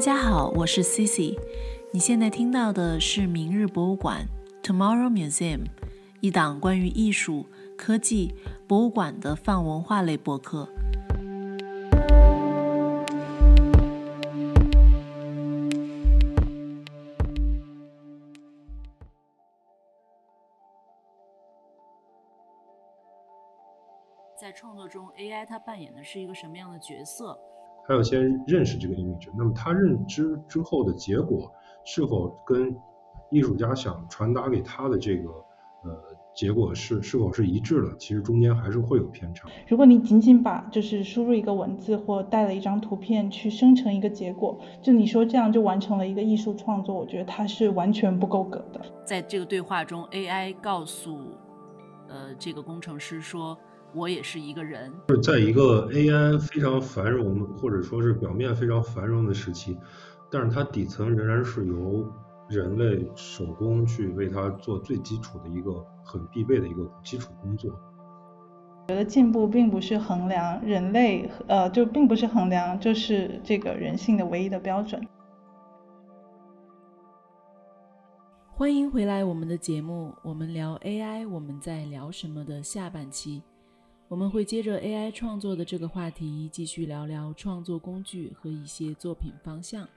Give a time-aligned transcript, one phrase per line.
[0.00, 1.38] 大家好，我是 Cici。
[1.92, 4.26] 你现在听到的是《明日博物馆》
[4.66, 5.66] （Tomorrow Museum），
[6.20, 7.44] 一档关于艺术、
[7.76, 8.34] 科技、
[8.66, 10.66] 博物馆的泛文化类播客。
[24.40, 27.38] 在创作中，AI 它扮演的是一个什么样的角色？
[27.86, 31.50] 他要先认识这个 image，那么他认知之后的结果
[31.84, 32.76] 是否跟
[33.30, 35.28] 艺术家想传达给他的这个
[35.84, 35.90] 呃
[36.34, 37.96] 结果是是否是一致的？
[37.96, 39.48] 其实中间还是会有偏差。
[39.66, 48.80] 如果你仅仅把就是输入一个文字或带了一张图片去生成一个结果，就你说这样就完成了一个艺术创作，我觉得它是完全不够格的。
[49.04, 51.18] 在这个对话中，AI 告诉
[52.08, 53.58] 呃这个工程师说。
[53.94, 59.76] 我也是一个人，就是在一个 AI 非常繁荣或者说是表面非常繁荣的时期，
[60.30, 62.06] 但是它底层仍然是由
[62.48, 67.70] 人类手工去为它做最基础的一个很必备的一个基础工作。
[68.88, 75.00] 我觉得进步并不是衡量人类，呃，就并不是衡量就是这个人性的唯一的标准。
[78.48, 83.42] 欢迎回来我们的节目，我们聊 AI，我们在聊什么的下半期。
[84.10, 89.88] 我们会接着 AI 创作的这个话题，继续聊聊创作工具和一些作品方向。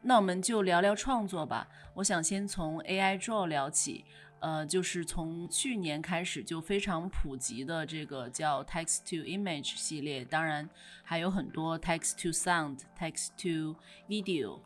[0.00, 1.66] 那我们就聊聊创作吧。
[1.94, 4.04] 我想先从 AI Draw 聊起，
[4.38, 10.70] 呃，就是从去年开始就非常普及的这个叫 Text to Image 系列，当然
[11.02, 13.74] 还有很多 Text to Sound、Text to
[14.08, 14.60] Video，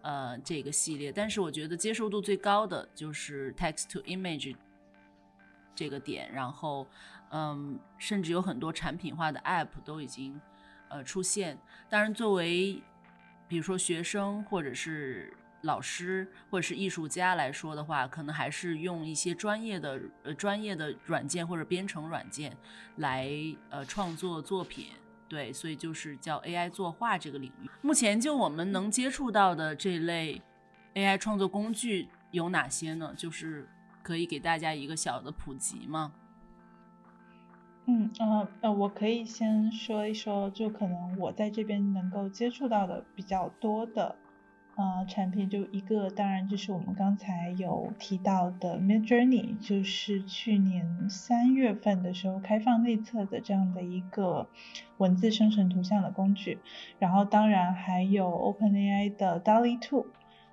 [0.00, 1.12] 呃，这个系列。
[1.12, 4.56] 但是我觉得接受度最高的就是 Text to Image
[5.76, 6.84] 这个点，然后。
[7.30, 10.40] 嗯，甚至有很多产品化的 App 都已经
[10.88, 11.58] 呃出现。
[11.90, 12.80] 当然，作为
[13.48, 22.56] 比如说学生或者是老师或者是艺术家来说的话，可能还是用一些专业的呃专业的软件或者编程软件
[22.98, 23.28] 来
[23.70, 24.86] 呃创作作品。
[25.28, 27.68] 对，所以就是叫 AI 作画这个领域。
[27.82, 30.40] 目前就我们能接触到的这类
[30.94, 33.12] AI 创作工具有哪些呢？
[33.16, 33.68] 就是
[34.06, 36.12] 可以给大家一个小的普及吗？
[37.86, 44.14] 嗯呃呃，我可以先说一说，就可能我在这边能够接触到的比较多的
[44.76, 54.48] 呃产品，就一个，当然就是我们刚才有提到的 Mid Journey，就是去年三月份的时候开放内测的这样的一个
[54.98, 56.60] 文字生成图像的工具，
[57.00, 60.06] 然后当然还有 OpenAI 的 DALL-E 2。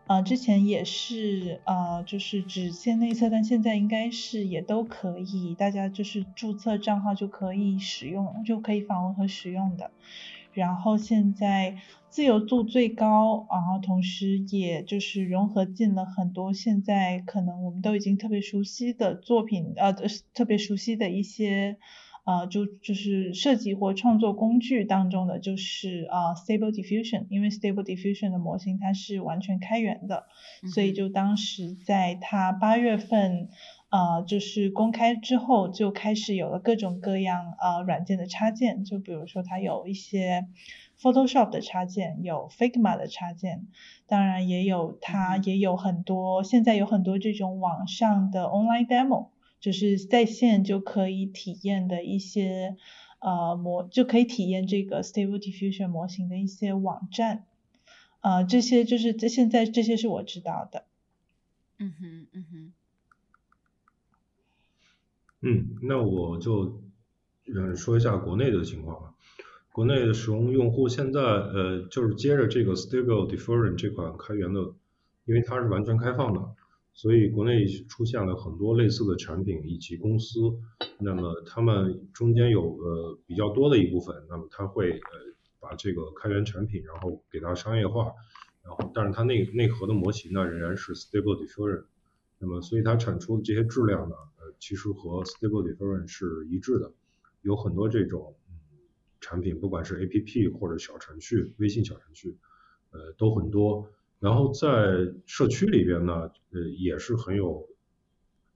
[0.05, 9.91] 啊，之前也是呃，就是只限内测，但现在应该是也都可以，大家就是注册账号就可以使用，就可以访问和使用的。
[10.51, 11.77] 然后现在
[12.09, 19.93] 自由度最高，然后同时也就是融合进了很多现在可能我们都已经特别熟悉的作品，呃，
[20.33, 21.77] 特别熟悉的一些。
[22.25, 30.25] 呃，就就是设计或创作工具当中的就是呃 Stable Diffusion，因为 Stable Diffusion 的模型它是完全开源的，
[30.73, 33.49] 所以就当时在它八月份
[33.89, 40.47] 呃就是公开之后，就开始有了各种各样呃软件的插件，就比如说它有一些
[41.01, 43.67] Photoshop 的插件，有 Figma 的插件，
[44.07, 49.32] 当然也有它也有很多，现在有很多这种网上的 Online Demo。
[49.63, 52.75] 就是在线就可以体验的一些
[53.19, 57.45] 呃模，就可以体验这个 Stable Diffusion 模型的一些网站，
[58.19, 60.83] 呃，这些就是这现在这些是我知道的。
[61.77, 62.73] 嗯哼，嗯哼。
[65.39, 66.81] 嗯，那我就
[67.45, 69.13] 嗯说一下国内的情况吧。
[69.71, 74.59] 国内的使用用户现在呃就是接着这个 Stable Diffusion 这款开源的，
[75.23, 76.53] 因为它是完全开放的。
[76.95, 80.39] 所以国内出现了很多类似的产品以及公司，
[80.99, 84.99] 那么他们中间有呃比较多的一部分，那么他会呃
[85.59, 88.13] 把这个开源产品然后给它商业化，
[88.63, 91.83] 然后但是它内内核的模型呢仍然是 Stable Diffusion，
[92.37, 96.93] 那么所以它产出的这些质量呢呃其实和 Stable Diffusion 是一致的，
[97.41, 98.53] 有很多这种嗯
[99.19, 102.37] 产品不管是 A P P 或者小程序，微信小程序
[102.91, 103.89] 呃都很多。
[104.23, 104.69] 然后在
[105.25, 107.67] 社区里边呢，呃，也是很有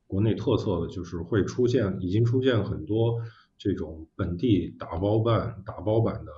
[0.08, 3.22] 国内特色的，就是会出现，已经出现很多
[3.58, 6.32] 这种本地打包办、打包版的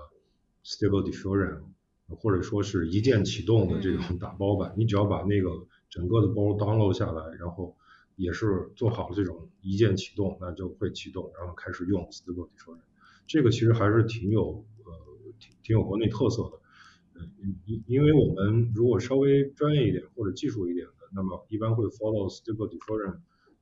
[0.66, 1.60] Stable Diffusion，
[2.08, 4.74] 或者说是一键启动的这种打包版。
[4.76, 7.78] 你只要把那个整个的包 download 下来，然后
[8.16, 12.81] 也是做好了这种一键启动，那就会启动，然后开始用 Stable Diffusion。
[13.28, 14.92] 这个其实还是挺有呃
[15.38, 16.58] 挺挺有国内特色的。
[17.66, 23.13] 因因为我们如果稍微专业一点或者技术一点的，那么一般会 follow Stable Diffusion，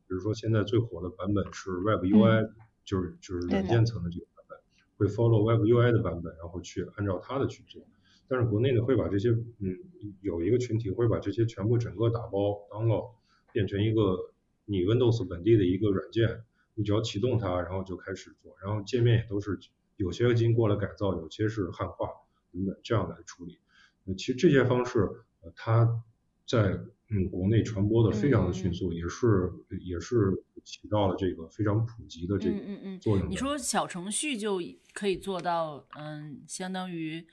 [0.08, 2.50] 比如说现在最火的版本是 Web UI，
[2.86, 4.60] 就是就是软件层的这个版本，
[4.98, 7.82] 会 follow Web UI 的版本，然后去按照它的去做。
[8.30, 9.78] 但是国内呢会把这些，嗯，
[10.22, 13.12] 有一个群体会把这些全部整个打包 download，
[13.54, 14.32] 变成一个
[14.66, 16.44] 你 Windows 本地的一个软件，
[16.76, 19.58] 你只要启动它，然后就开始做，然后界面也都是
[19.96, 22.10] 有些经过了改造，有些是汉化
[22.58, 23.60] 等等这样来处理。
[24.04, 25.00] 那其实这些方式，
[25.42, 26.04] 呃，它
[26.46, 29.52] 在嗯国内传播的非常的迅速，也是
[29.86, 32.58] 也是起到了这个非常普及的这个
[33.00, 33.30] 作用。
[33.30, 34.60] 你说小程序就
[34.94, 37.26] 可以做到，嗯，相当于。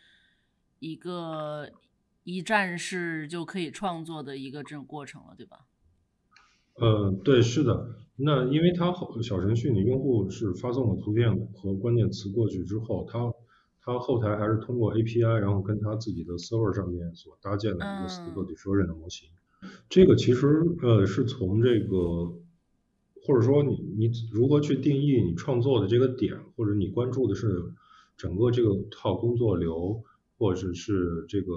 [0.80, 1.70] 一个
[2.24, 5.64] 一站式就可以创作的一个这种过程了，对吧？
[6.74, 7.88] 呃，对，是的。
[8.16, 13.32] 那因为它后小程序，你用户是发送了图片和关键词过去之后，它
[13.84, 19.28] 它后台还是通过 API，然后跟它自己的 server 上面所搭建的一个 Stable Diffusion 的模型。
[19.88, 22.32] 这个其实呃是从这个
[23.22, 27.72] 或者说你你如何去定义你创作的这个点，或者你关注的是
[28.16, 30.02] 整个这个套工作流。
[30.36, 31.52] 或者是这个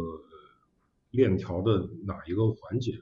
[1.09, 3.01] 链条的哪一个环节？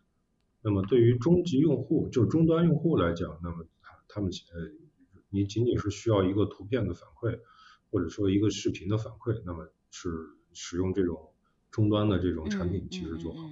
[0.61, 4.71] 那么对于终极用户，就是终端用户来讲，那么他他们呃，
[5.29, 7.37] 你仅仅是需要一个图片的反馈，
[7.91, 10.09] 或者说一个视频的反馈，那么是
[10.53, 11.29] 使用这种
[11.71, 13.49] 终端的这种产品其实就好。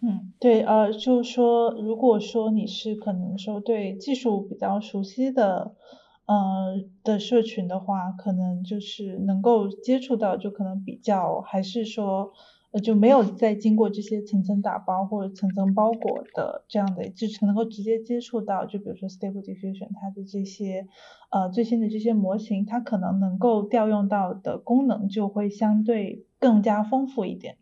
[0.00, 5.76] 嗯，对，呃，就是说，如果说你是可能说对技术比较熟悉的。
[6.24, 12.32] 呃的社群的话，可能就是能够接触到，就可能比较还是说，
[12.72, 20.86] 呃就没有再经过这些层层打包或者层层包裹的这样的，就是能够直接接触到，就比如说 Stable Diffusion 它的这些
[21.30, 27.56] 呃最新的这些模型，它可能能够调用到的功能就会相对更加丰富一点。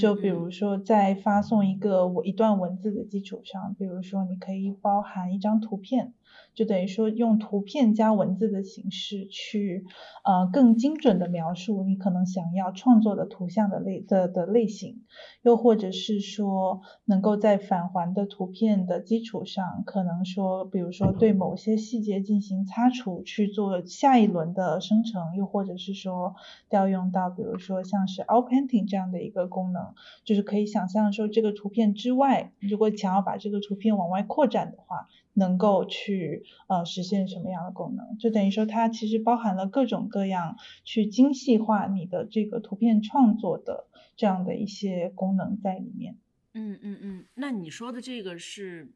[0.00, 6.12] 就比如说在发送一个我一段文字的基础上，比如说你可以包含一张图片。
[6.56, 9.84] 就等于说用图片加文字的形式去，
[10.24, 15.04] 呃，更精准的描述你可能想要创作的图像的类的的类型，
[15.42, 26.34] 又或者是说能够在返还的图片的基础上，可能说，比如说对某些细节进行擦除，去做下一轮的生成，又或者是说
[26.70, 29.92] 调用到，比如说像是 Outpainting 这样的一个功能，
[30.24, 35.06] 就是可以想象说这个图片之外，如果想要把这个图片往外扩展的话。
[35.38, 38.16] 能够去呃实现什么样的功能？
[38.18, 43.86] 就等于说它其实包含了各种各样去精细化你的这个图片创作的
[44.16, 46.16] 这样的一些功能在里面。
[46.54, 48.90] 嗯嗯嗯，那你说的这个是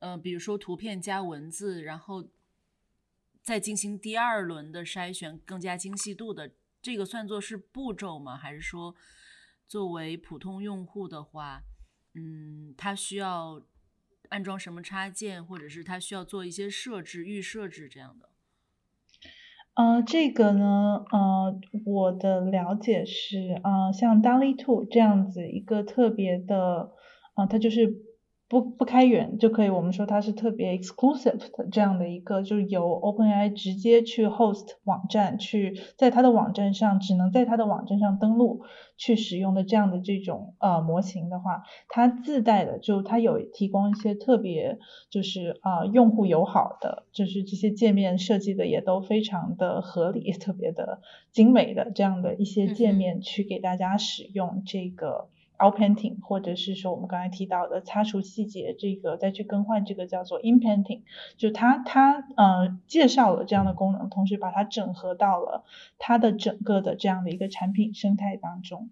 [0.00, 2.28] 呃，比如说图片加文字，然后
[3.42, 6.52] 再进行第二轮的筛选，更加精细度的，
[6.82, 8.36] 这个算作是步骤吗？
[8.36, 8.94] 还是说
[9.66, 11.62] 作为普通用户的话，
[12.12, 13.62] 嗯，它需要？
[14.28, 18.28] 安装什么插件，或者是它需要做一些设置、预设置这样的。
[19.74, 26.92] 呃，这个呢，呃，我的了解是，呃，像 DALL-E Two 这样子一个特别的，
[27.34, 28.07] 啊，它就是。
[28.48, 38.62] 不不开源就可以，我们说它是特别 exclusive 的这样的一个，就是由 OpenAI 直接去 host 网站，去在它的网站上只能在它的网站上登录
[38.96, 44.78] 去使用的这样的这种呃模型的话，它自带的就它有提供一些特别
[45.10, 55.28] 就是啊用户友好的，就是这些界面设计的也都非常的合理，特别的精美的这样的一些界面去给大家使用这个。
[55.58, 61.02] Outpainting，或者是说我们刚才提到的擦除细节，这个再去更换这个叫做 Inpainting，
[61.36, 65.64] 就它它呃介绍了这样的功能，同时把它整合到了
[65.98, 68.90] 它的整个的这样的一个产品生态当中。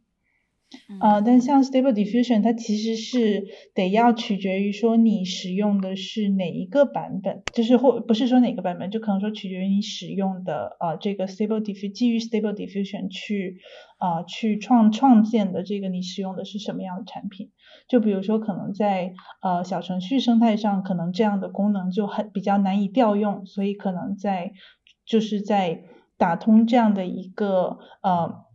[1.01, 13.59] 呃，但像 Stable Diffusion，它其实是得要取决于说你使用的是哪一个版本，就是或不是说哪个版本，就可能说取决于你使用的呃这个 Stable Diffusion 基于 Stable Diffusion 去
[13.99, 17.53] 啊去创创建的这个你使用的是什么样的产品？
[17.89, 24.53] 就比如说可能在呃小程序生态上，可能这样的功能就很比较难以调用，所以可能在
[25.07, 25.85] 就是在
[26.19, 28.46] 打通这样的一个呃。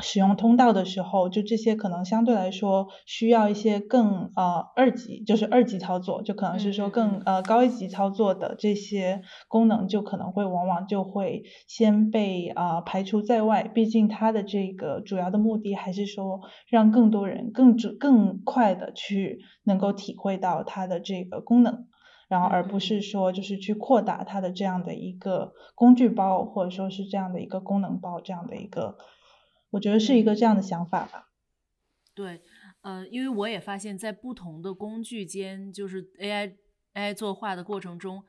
[0.00, 13.62] 使用通道的时候，就这些可能相对来说需要一些更呃二级，就是二级操作，就可能是说更呃高一级操作的这些功能，就可能会往往就会先被啊排除在外。
[13.62, 21.86] 毕竟它的这个主要的目的还是说让更多人更主更快的去能够体会到它的这个功能，
[22.28, 28.96] 然后而不是说就是去扩大它的这样的一个工具包，或者说是这样的一个功能包这样的一个。
[29.70, 31.28] 我觉得是一个这样的想法吧。
[32.14, 32.42] 对，
[32.82, 36.56] 呃，因为我也发现，在不同的工具间，就是 AI
[36.94, 38.24] AI 作画的过程中，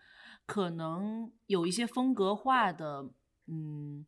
[0.45, 3.12] 可能有一些风格化的，
[3.48, 4.05] 嗯，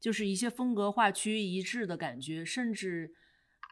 [0.00, 3.14] 就是一些风格化趋于一致的感觉，甚至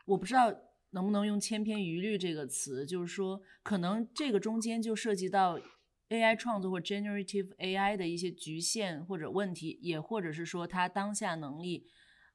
[0.07, 0.55] 我不知道
[0.91, 5.59] 能不能用千篇一律这个词，就是说，可能这个中间就涉及到
[6.09, 11.87] AI 创作或 generative AI 的一些局限或者问题，也或者是说它当下能力，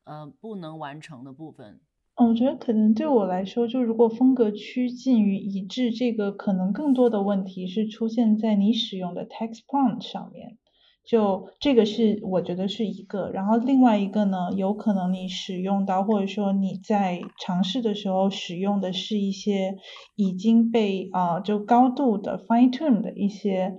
[0.08, 1.82] 呃，不能完成的部分。
[2.16, 10.58] 嗯，我觉得可能对我来说，就如果风格趋近于一致，这个可能更多的问题是出现在你使用的 text prompt 上面。
[11.06, 19.78] 就这个是我觉得是一个，然后另外一个呢，有可能你使用到或者说你在尝试的时候使用的是一些
[20.16, 23.78] 已经被啊就高度的 fine tune 的一些。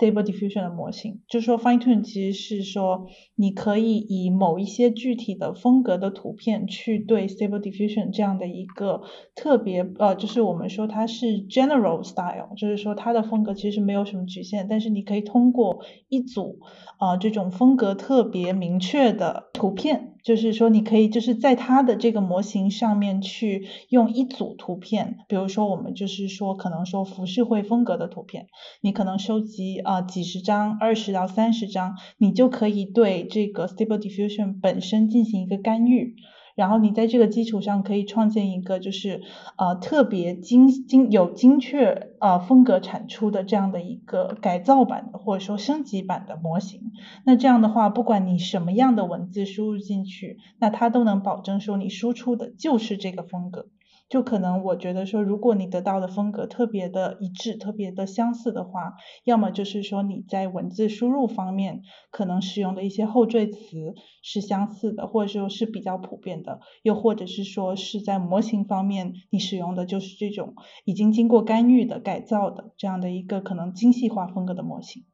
[0.00, 9.02] Stable Diffusion 的模型，就是说 Fine Tune 其实是说，你可以以某一些具体的风格的图片去对 Stable Diffusion 这样的一个
[9.34, 16.60] 特别呃，就是我们说它是 General Style，就是说它的风格其实没有什么局限，但是你可以通过一组
[16.98, 20.09] 啊这种风格特别明确的图片。
[20.22, 28.48] 就是说，你可以就是在它的这个模型上面去用一组图片，比如说我们就是说可能说服饰会风格的图片，
[28.80, 36.16] 你可能收集啊几十张、二十到三十张，你就可以对这个 Stable Diffusion 本身进行一个干预。
[36.60, 39.22] 然后你在这个基础上可以创建一个就是
[39.56, 46.92] 呃特别精精有精确呃风格产出的这样的一个改造版的或者说升级版的模型。
[47.24, 53.68] 那这样的话，不管你什么样的文字输入进去，那它都能保证说你输出的就是这个风格。
[54.10, 58.92] 就可能我觉得说，如果你得到的风格特别的一致、特别的相似的话，
[59.24, 75.04] 要么就是说你在文字输入方面可能使用的一些后缀词是相似的，或者说是比较普遍的，又或者是说是在模型方面你使用的就是这种已经经过干预的改造的这样的一个可能精细化风格的模型。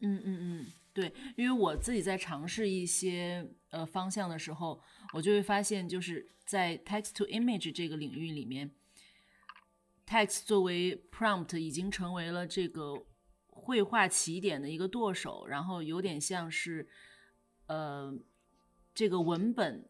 [0.00, 0.79] 嗯嗯嗯。
[1.00, 4.78] 对，因为我自己在尝试一些呃方向的时候，
[5.14, 8.70] 我就会发现，就是在 text to image 这个领域里面
[10.06, 13.06] ，text 作为 prompt 已经成为了这个
[13.46, 16.86] 绘画起点的一个舵手，然后有点像是
[17.66, 18.14] 呃
[18.94, 19.88] 这个文本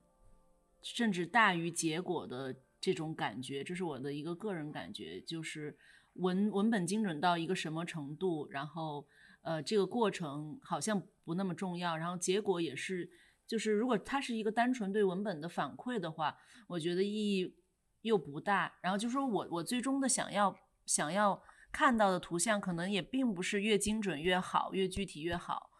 [0.80, 5.76] 甚至大于结果的这种感觉，这是我的一个个人感觉，就是
[6.12, 9.04] 文文本精准到一个什么程度，然后。
[9.42, 13.10] 呃，这个过程好像不那么重要，然后结果也是，
[13.46, 16.36] 就是如果它是一个单纯对文本的反馈的话，
[16.68, 17.56] 我觉得意义
[18.02, 18.78] 又不大。
[18.82, 20.54] 然后就说我我最终的想要
[20.84, 21.42] 想要
[21.72, 25.70] 看到的图像，可能也并不是越精准越好，越具体越好。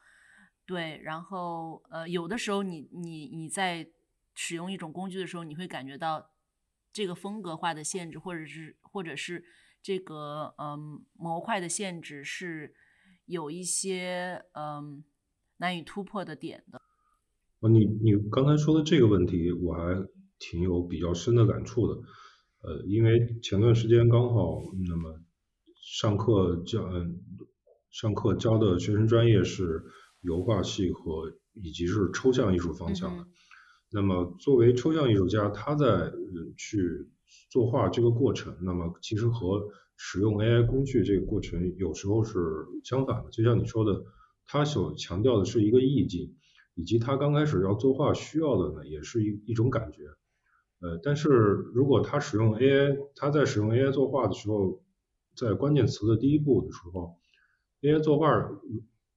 [0.65, 3.87] 对，然后呃，有的时候你你你在
[4.35, 6.31] 使用一种工具的时候，你会感觉到
[6.93, 9.45] 这个风格化的限制，或者是或者是
[9.83, 12.75] 这个嗯模块的限制是。
[13.31, 15.05] 有一些嗯
[15.59, 16.83] 难以突破的点的。
[17.61, 20.09] 哦，你你刚才说的这个问题，我还
[20.39, 22.01] 挺有比较深的感触的。
[22.63, 25.21] 呃，因为前段时间刚好那么
[25.81, 27.21] 上课教嗯
[27.91, 29.85] 上课教的学生专业是
[30.23, 33.25] 油画系和以及是抽象艺术方向的。
[33.93, 36.11] 那么作为抽象艺术家，他在
[36.57, 37.09] 去
[37.51, 39.63] 作画这个过程，那么其实和
[40.03, 42.39] 使用 AI 工具这个过程有时候是
[42.83, 44.03] 相反的，就像你说的，
[44.47, 46.35] 他所强调的是一个意境，
[46.75, 50.05] 以及他刚开始要作画需要的呢，也是一一种感觉。
[50.81, 54.83] 呃，但是如果他使用 AI，他在使用 AI 作画的时候，
[55.37, 57.19] 在关键词的第一步的时候
[57.83, 58.27] ，AI 作画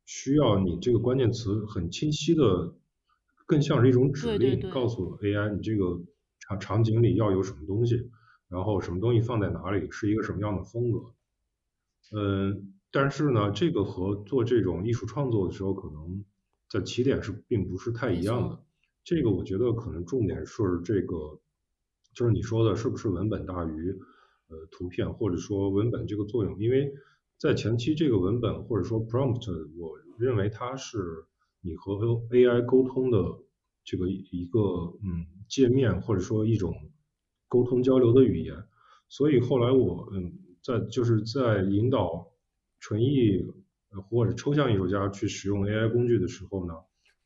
[0.04, 2.76] 需要你这个关键词很清晰的，
[3.48, 6.02] 更像是一种指令，告诉 AI 你这个
[6.42, 8.10] 场场景里要有什么东西。
[8.54, 11.16] 然后什么东西放在哪里，是一个什么样的风格？
[12.16, 16.24] 嗯，但是呢，这个和做这种艺术创作的时候，可能
[16.70, 18.64] 在起点是并不是太一样的。
[19.04, 21.42] 这个我觉得可能重点是这个，
[22.14, 24.00] 就是你说的是不是文本大于
[24.50, 26.60] 呃图片，或者说文本这个作用？
[26.60, 26.94] 因为
[27.40, 31.26] 在前期这个文本或者说 prompt，我认为它是
[31.62, 31.96] 你和
[32.30, 33.18] AI 沟通的
[33.84, 34.60] 这个一个
[35.02, 36.72] 嗯界面，或者说一种。
[37.54, 38.56] 沟通交流的语言，
[39.10, 42.32] 所以后来我嗯在就是在引导
[42.80, 43.46] 纯艺
[44.10, 46.74] 或者抽象艺术家去使用 AI 工具的时候呢，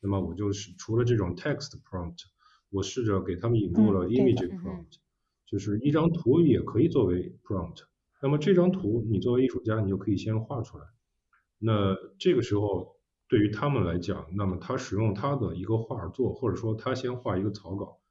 [0.02, 2.24] 那么我就是除了这种 text prompt，
[2.70, 4.98] 我试着给他们引入了 image prompt，
[5.46, 7.84] 就是一张图也可以作为 prompt，
[8.22, 10.84] 那么这张图你作为艺术家你就可以先画出来，
[11.58, 12.98] 那这个时候
[13.30, 18.02] 对于他们来讲，那么他使用他的一个画作或者说他先画一个草稿。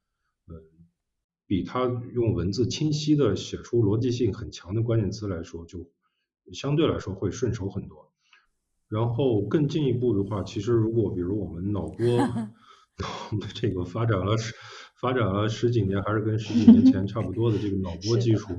[1.47, 5.89] 比他用文字清晰的写出逻辑性很强的关键词来说，就
[6.53, 8.11] 相对来说会顺手很多。
[8.89, 11.97] 然后更进一步的话，其实如果比如我们脑波
[13.55, 14.53] 这个发展了十
[14.99, 18.53] 发展了十几年，还是跟十几年前差不多的这个脑波 技术，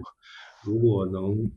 [0.64, 1.50] 如果能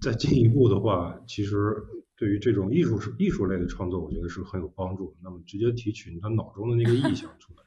[0.00, 1.76] 再进一步的话，其实
[2.16, 5.16] 对于这种艺术艺术类的创作，我觉得是很有帮助。
[5.22, 7.62] 那么直接提取他脑中的那个意象出来，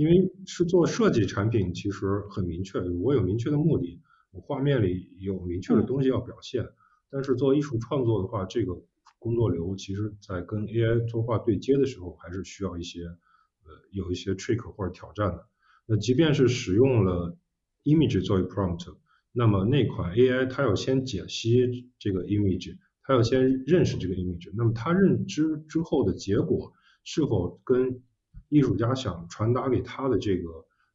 [0.00, 6.66] 因为是做设计产品，其实很明确，我有明确的目的，我画面里有明确的东西要表现。
[7.10, 8.80] 但是做艺术创作的话，这个
[9.18, 15.46] 工作流其实在跟 AI 作画对接的时候，还是需要一些呃有一些 trick 或者挑战的。
[15.84, 17.36] 那即便是使用了
[17.84, 18.96] image 作为 prompt，
[19.32, 26.72] 那么那款 AI 它要先解析这个 image，它要先认识这个 image，那么它认知之后的结果
[27.04, 28.02] 是否跟
[28.50, 30.50] 艺术家想传达给他的这个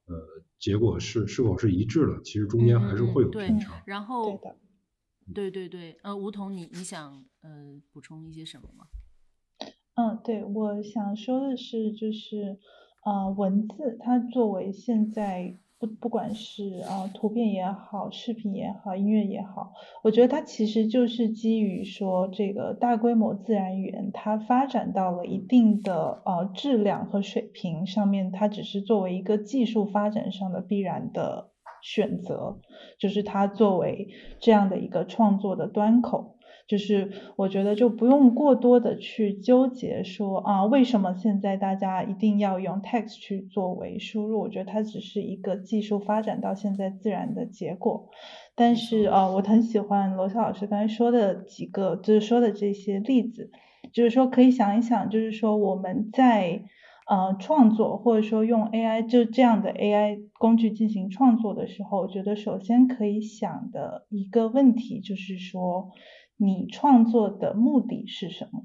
[0.05, 2.21] 呃结果是是否是一致的？
[2.21, 3.81] 其实中间还是会有偏差。
[3.87, 4.39] 然后。
[5.33, 8.85] 对对对，呃，吴桐，你你想呃补充一些什么吗？
[9.95, 12.59] 嗯，对，我想说的是，就是
[13.03, 31.51] 呃，文字它作为现在不不管是啊图片也好，视频也好，音乐也好，我觉得它其实就是基于说这个大规模自然语言它发展到了一定的呃质量和水平上面，它只是作为一个技术发展上的必然的。
[31.81, 32.61] 选择
[32.97, 34.07] 就是它作为
[34.39, 36.34] 这样的一个创作的端口，
[36.67, 44.39] 就是我觉得就不用过多的去纠结说啊，为什么现在大家一定要用 text 去作为输入？
[44.41, 48.09] 我觉得它只是一个技术发展到现在自然的结果。
[48.55, 53.51] 但是啊，我很喜欢罗霄老师刚才说的几个，就是说的这些例子，
[53.93, 56.63] 就是说可以想一想，就是说我们在。
[57.07, 65.91] 呃，创作或者说用 AI 就这样的 AI 工具进行创作的时候，我觉得首先可以想的一个问题就是说，
[66.37, 68.63] 你创作的目的是什么？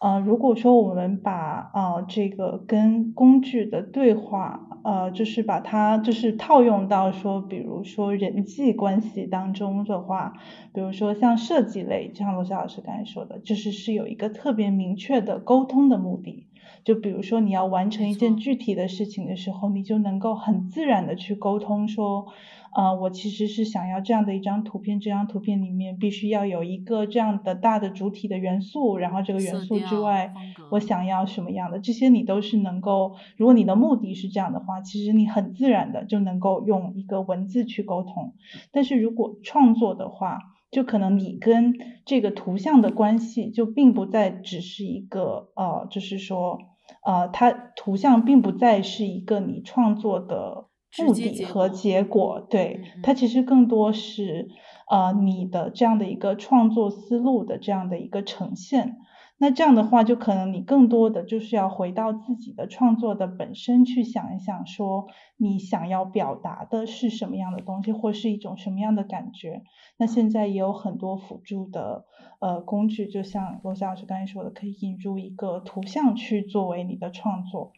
[0.00, 10.34] 呃，如果说我们把呃这个跟工具的对话，呃，就是把它就是套用到说，比如说人际关系当中的话，
[10.72, 16.47] 比如说像设计类，就像罗翔老师刚才说的，就是是有一个特别明确的沟通的目的。
[16.88, 22.28] 就比如说你要完成一件具体的事情的时候，你就能够很自然的去沟通说，
[22.74, 30.32] 呃，我其实是想要这样的一张图片，这张图片里面必须要有一个这样的大的主体的元素，然后这个元素之外，
[30.70, 38.32] 我想要什么样的，这些你都是能够，如果你的目的是这样的话，其实你很自然的就能够用一个文字去沟通。
[38.72, 40.38] 但是如果创作的话，
[40.70, 41.74] 就可能你跟
[42.06, 46.58] 这个图像的关系就并不再只是一个呃，就是说
[47.08, 50.66] 呃，它图像并不再是一个你创作的
[50.98, 54.48] 目的和结果，对，它其实更多是
[54.90, 58.98] 呃你的这样的一个创作思路的这样的一个呈现。
[59.40, 69.62] 那这样的话，就可能你更多的就是要回到自己的创作的本身去想一想，说你想要表达的是什么样的东西，或是一种什么样的感觉。
[69.96, 72.04] 那现在也有很多辅助的
[72.40, 77.72] 呃工具，就像罗夏老师刚才说的，可以引入一个图像去作为你的创作。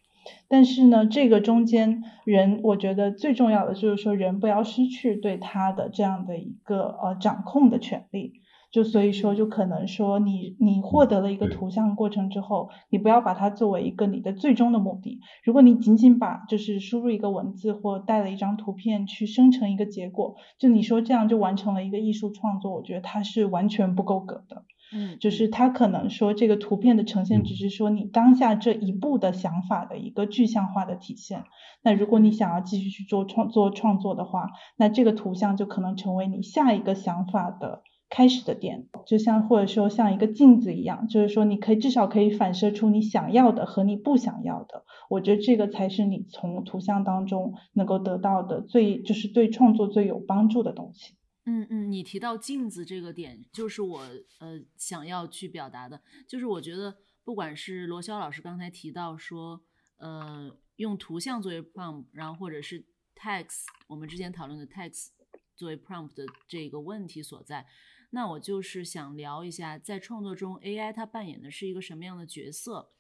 [0.49, 8.41] 但是呢，这个中间人，我觉得最重要的就是说，人不要失去对他的这样的一个呃掌控的权利。
[8.71, 15.21] 就所以说，就可能说你你获得了一个图像过程之后，你不要把它作为一个你的最终的目的。
[15.43, 24.65] 如果你仅仅把就是输入一个文字或带了一张图片去生成一个结果，就你说这样就完成了一个艺术创作，我觉得它是完全不够格的。
[24.93, 31.45] 嗯，就是它可能说这个图片的呈现只是说你当下这一步的想法的一个具象化的体现。
[31.83, 37.83] 那如果你想要继续去做创做创作的话，那这个图像就可能成为你下一个想法的。
[38.11, 44.85] 开始的点，就像或者说像一个镜子一样，就是说你可以至少可以反射出你想要的和你不想要的。
[45.09, 51.15] 我觉得这个才是你从图像当中能够得到的最，就是对创作最有帮助的东西。
[51.47, 54.01] 嗯嗯，你提到镜子这个点，就是我
[54.41, 59.63] 呃想要去表达的，就是我觉得不管是罗霄老师刚才提到说，
[59.99, 62.85] 呃，用图像作为 prompt，然后或者是
[63.17, 65.09] text，我们之前讨论的 text
[65.57, 67.67] 作为 prompt 的这个问题所在。
[68.11, 72.91] 那我就是想聊一下，在创作中，AI 它扮演的是一个什么样的角色？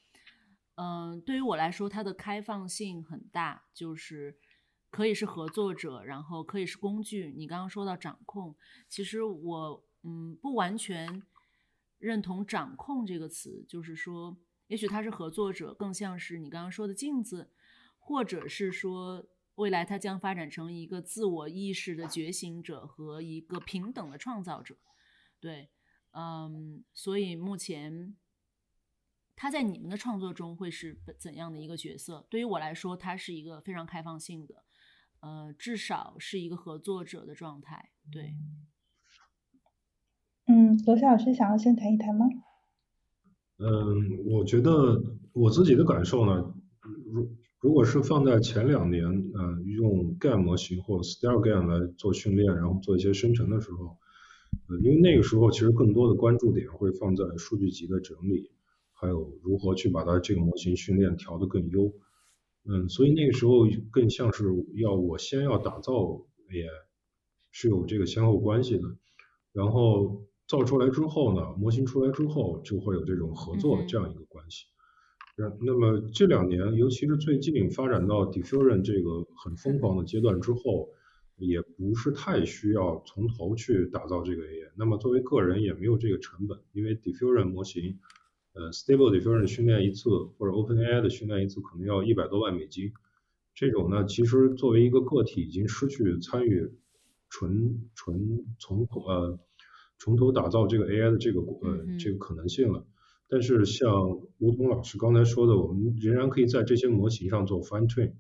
[0.77, 4.39] 嗯，对于我来说，它的开放性很大，就是
[4.91, 7.35] 可以是合作者，然后可以是工具。
[7.37, 8.57] 你刚刚说到掌控，
[8.89, 11.23] 其实我嗯不完全
[11.99, 14.37] 认同“掌控”这个词，就是说，
[14.69, 17.51] 也许它是合作者，更像是你刚刚说的镜子，
[17.99, 19.27] 或者是说。
[19.57, 24.75] 未来它将发展成一个自我意识的觉醒者和一个平等的创造者。
[25.41, 25.71] 对，
[26.13, 28.15] 嗯，所以目前
[29.35, 32.27] 他在你们的创作中会是怎样的一个角色？
[32.29, 34.65] 对于我来说，他是一个非常开放性的，
[35.21, 37.91] 呃，至少是一个合作者的状态。
[38.13, 38.35] 对。
[40.47, 42.27] 嗯，罗夏老师想要先谈一谈吗？
[43.59, 45.01] 嗯，我觉得
[45.33, 46.55] 我自己的感受呢，
[47.07, 54.00] 如如果是放在前两年，呃，用 GAN 模型或 Style GAN 来做训练，然后做一些生成的时候，
[54.69, 58.51] 呃，因为那个时候其实更多的关注点会放在数据集的整理，
[58.93, 61.93] 还有如何去把它这个模型训练调得更优，
[62.65, 66.69] 嗯，所以那个时候更像是要我先要打造 AI，
[67.51, 68.85] 是有这个先后关系的，
[69.53, 70.27] 然后。
[70.51, 74.67] 造出来之后呢，模型出来之后就会有这种合作这样一个关系。
[75.37, 80.89] 那那么这两年，尤其是最近发展到 diffusion 这个很疯狂的阶段之后，
[81.41, 84.71] 也不是太需要从头去打造这个 AI。
[84.77, 87.99] 那么作为个人也没有这个成本，因为 diffusion 模型，
[88.53, 92.93] 呃，stable diffusion 训练一次或者 OpenAI 的训练一次可能要一百多万美金。
[93.55, 96.73] 这种呢，其实作为一个个体已经失去参与
[97.29, 99.39] 纯纯从呃。
[100.03, 102.87] 从头打造这个 AI 的这个呃这个可能性了，
[103.29, 108.15] 但是像吴桐老师刚才说的，我们仍然可以在这些模型上做 fine tune，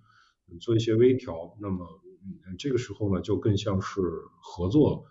[0.60, 1.56] 做一些微调。
[1.58, 1.86] 那么
[2.58, 4.00] 这个时候呢，就更像是
[4.40, 5.06] 合作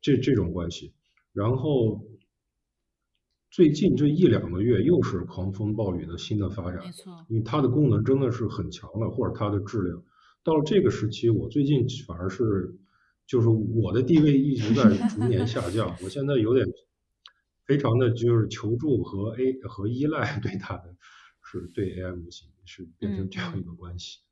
[0.00, 0.94] 这这种关系。
[1.32, 2.04] 然后
[3.50, 10.02] 最近这一两个月又是狂风暴雨的新的发展，没错，因为它的功能真的是很强了，或者它的质量
[10.42, 12.78] 到了这个时期，我最近反而是。
[13.24, 16.66] 就是我的地位一直在逐年下降，我现在有点
[17.64, 20.96] 非常的就是求助和 A 和依赖 对它的，
[21.40, 24.18] 是对 AI 模型是变成这样一个关系。
[24.18, 24.31] 嗯，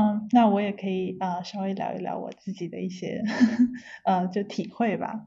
[0.00, 3.22] 嗯那我也可以啊稍微聊一聊我自己的一些
[4.04, 5.26] 呃就体会吧。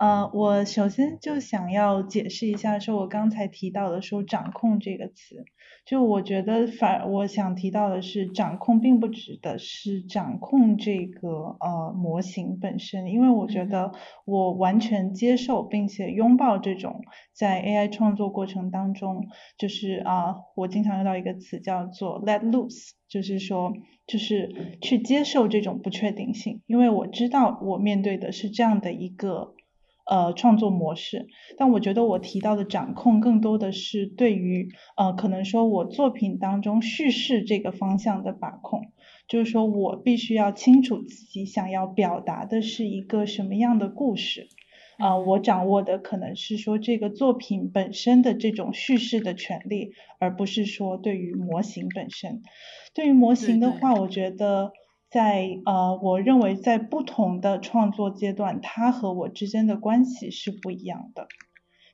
[0.00, 5.44] 呃，我首先就想要解释一下，说我刚才提到的说“掌控”这个词，
[5.84, 13.92] 就我觉得反我想提到的是，掌控并不指的是掌控这个呃模型本身，因为我觉得
[14.24, 17.02] 我完全接受并且拥抱这种
[17.34, 19.26] 在 AI 创作过程当中，
[19.58, 23.74] 就是啊，我经常用到一个词叫做 “let loose”，就是说
[24.06, 29.52] 就是去接受这种不确定性，因为我知道我面对的是这样的一个。
[30.10, 38.90] 呃，创作模式，但我觉得我提到的掌控更多的是对于呃，可能说我作品当中叙事这个方向的把控，
[39.28, 44.48] 就是说我必须要清楚自己想要表达的是一个什么样的故事，
[44.98, 52.42] 啊，我掌握的可能是说这个作品本身的这种叙事的权利，而不是说对于模型本身。
[52.92, 54.72] 对于模型的话，我觉得。
[55.10, 61.30] 在呃，我认为在不同的创作阶段，它和我之间的关系是不一样的。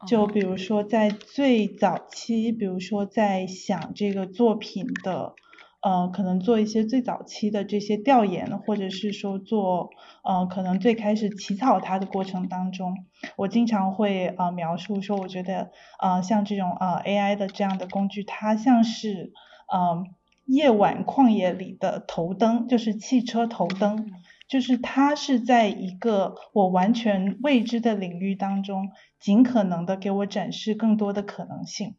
[0.06, 5.34] 就比如说在最早期，比如说在想这个作品的，
[5.82, 9.90] 呃，可能做一些最早期的这些调研，或者是说做，
[10.22, 19.32] 呃，可能最开始起草它的过程当中，我经常会呃描述说，我觉得呃像这种呃 AI 的这样的工具，它像是
[19.74, 20.14] 嗯。
[20.46, 24.12] 夜晚旷野里的头灯，就是汽车头灯，
[24.48, 31.96] 就是它是在一个我完全未知的领域当中，尽可能的给我展示更多的可能性。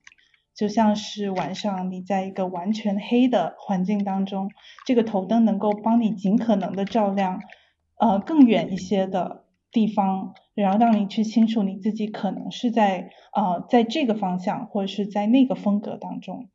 [0.55, 4.49] 就像是晚上你在一个完全黑的环境当中，
[4.85, 7.41] 这个头灯能够帮你尽可能的照亮，
[7.99, 16.47] 呃更远一些的地方，然后让你去清楚你自己可能是在呃在这个方向或者是在那个风格当中。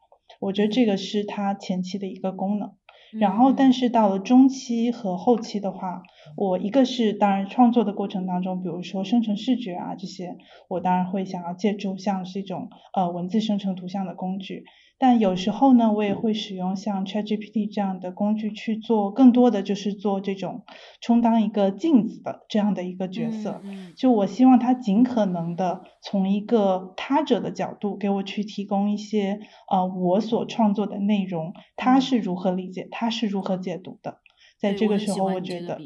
[0.42, 2.72] 我觉得这个是它前期的一个功能，
[3.20, 6.02] 然后但是到了中期和后期的话，
[6.36, 10.36] 我一个是当然创作的过程当中，比如说生成视觉啊这些，
[10.68, 14.64] 我当然会想要借助像是一种呃文字生成图像的工具。
[14.98, 20.64] 但有时候呢，我也会使用像 ChatGPT 这样的工具去做更多的，就是做这种
[21.00, 23.60] 充当一个镜子的这样的一个角色。
[23.96, 34.18] 就我希望它尽可能的从一个他者的角度给我去提供一些呃我所创作的内容，他是如何理解，他是如何解读的。
[34.60, 35.80] 在这个时候，我觉得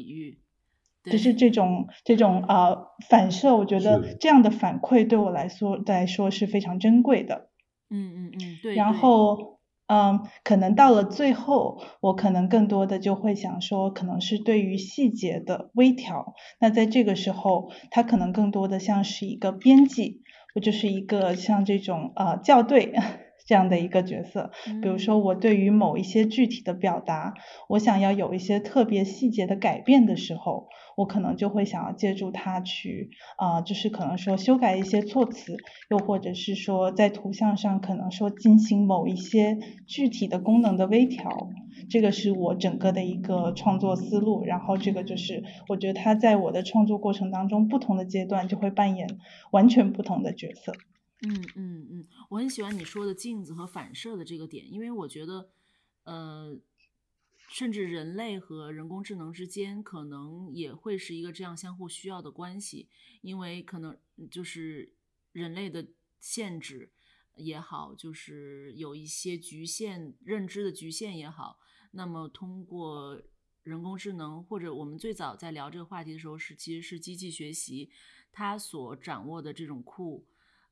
[1.11, 7.49] 就是这种这种呃反射，我觉得这样的反馈对我来说来说是非常珍贵的。
[7.91, 8.75] 嗯嗯嗯，对。
[8.75, 16.33] 然后，嗯，可能到了最后，我可能更多的就会想说，可能是对于细节的微调。
[16.59, 20.21] 那在这个时候，它可能更多的像是一个编辑，
[20.53, 22.93] 或就是一个像这种呃校对，
[23.47, 24.51] 这样的一个角色。
[24.83, 27.33] 比如说我对于某一些具体的表达，
[27.67, 30.67] 我想要有一些特别细节的改变的时候。
[30.97, 35.55] 我可能就会想要借助它去，啊，就是可能说修改一些措辞，
[35.91, 41.51] 又或者是说在图像上可能说进行某一些具体的功能的微调，
[41.87, 44.43] 这个是我整个的一个创作思路。
[44.43, 49.07] 然后这个就是我觉得它在我的创作过程当中，不同的阶段就会扮演
[49.51, 50.73] 完全不同的角色。
[51.21, 55.49] 嗯嗯嗯，我很喜欢你说的镜子和反射的这个点，因为我觉得，
[56.03, 56.59] 呃。
[57.49, 62.89] 甚至人类和人工智能之间可能也会是一个这样相互需要的关系，
[63.21, 63.97] 因为可能
[64.29, 64.91] 就是
[65.31, 65.87] 人类的
[66.19, 66.91] 限制
[67.35, 71.57] 也好，就是有一些局限认知的局限也好，
[71.91, 73.21] 那么通过
[73.63, 77.89] 人工智能或者我们最早在聊这个话题的时候是其实是机器学习，
[78.33, 80.27] 它所掌握的这种库，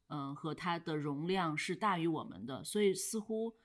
[0.08, 3.56] 嗯，和它的容量是大于我们的，所以似乎。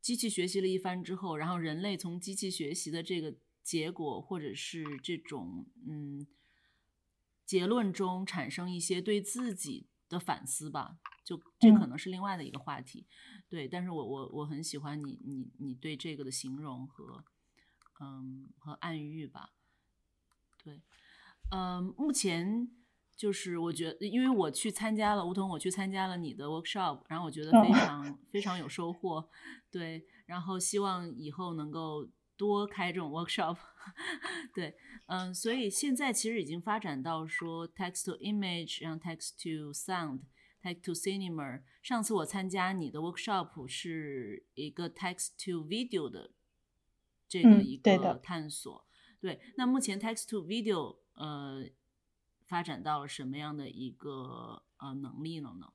[0.00, 6.26] 机器学习了一番之后，然后人类从机器学习的这个结果，或者是这种嗯
[7.44, 13.06] 结论中产生一些对自己的反思吧，就这可能是另外的一个话题。
[13.50, 17.22] 对，但是我我我很喜欢你你你对这个的形容和
[18.00, 19.50] 嗯和暗喻吧。
[20.64, 20.80] 对，
[21.50, 22.70] 嗯，目前。
[23.20, 29.28] 就是我觉得，因为我去参加了梧桐，我去参加了你的 workshop，然后我觉得非常非常有收获，
[29.70, 33.58] 对，然后希望以后能够多开这种 workshop，
[34.56, 41.60] 对，嗯，所以现在其实已经发展到说 text to image，然后 text to sound，text to cinema。
[41.82, 46.30] 上次我参加你的 workshop 是一个 text to video 的
[47.28, 48.86] 这个一个探索，
[49.20, 51.68] 对，那目前 text to video，呃。
[52.50, 55.66] 发展到了什么样的一个呃能力了呢？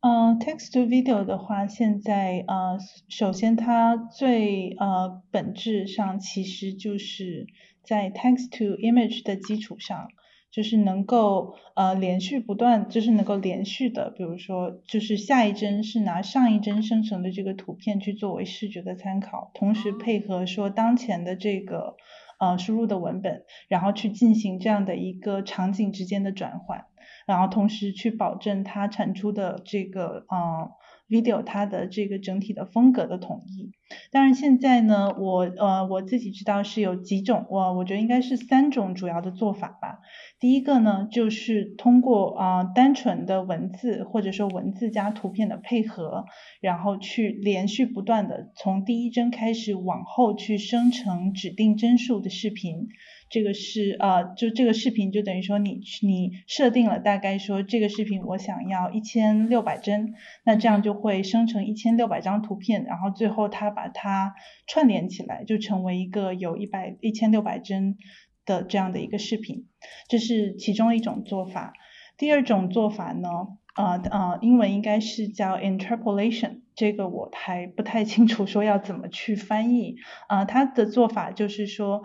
[0.00, 2.76] 嗯，text to video 的话，现在呃，
[3.08, 7.46] 首先它最呃本质上其实就是
[7.84, 10.08] 在 text to image 的基础上，
[10.50, 21.94] 就是能够呃连续不断，就是能够连续的，比如说就是下一帧是拿上一帧生成的这个图片去作为视觉的参考，同时配合说当前的这个。
[22.42, 26.86] 呃，输入的文本，然后去进行这样的一个场景之间的转换，
[27.24, 30.72] 然后同时去保证它产出的这个呃
[31.08, 33.72] video 它的这个整体的风格的统一。
[34.10, 39.98] 当然现在呢，我呃我自己知道是有几种，我我觉得应该是三种主要的做法吧。
[40.40, 46.24] 第一个呢，就是通过啊单纯的文字或者说文字加图片的配合，
[46.60, 52.88] 然后去连续不断的从第一帧开始往后去生成指定帧数的视频。
[53.32, 60.14] 这个是呃就这个视频就等于说你你设定了大概说这个视频我想要一千六百帧，
[60.44, 64.34] 那这样就会生成一千六百张图片，然后最后它把它
[64.68, 67.96] 串联起来，就成为一个有一百一千六百帧。
[68.44, 69.68] 的这样的一个视频，
[70.08, 71.74] 这是其中一种做法。
[72.18, 73.28] 第二种做法呢，
[73.76, 79.94] 呃呃，英文应该是叫 interpolation，这个我还不太清楚说要怎么去翻译。
[80.26, 82.02] 啊，它的做法就是说，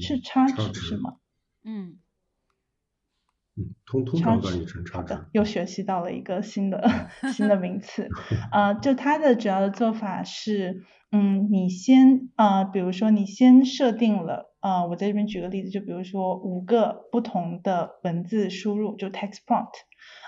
[0.00, 1.16] 是差值是吗？
[1.64, 1.98] 嗯。
[3.56, 5.18] 嗯，通通常翻译成差值。
[5.32, 6.88] 又学习到了一个新的
[7.34, 8.08] 新的名词。
[8.52, 14.54] 呃，就它的主要的做法是，嗯，你先啊，比如说你先设定了。
[14.60, 19.72] 呃，我在这边举个例子，就比如说五个不同的文字输入，就 text prompt，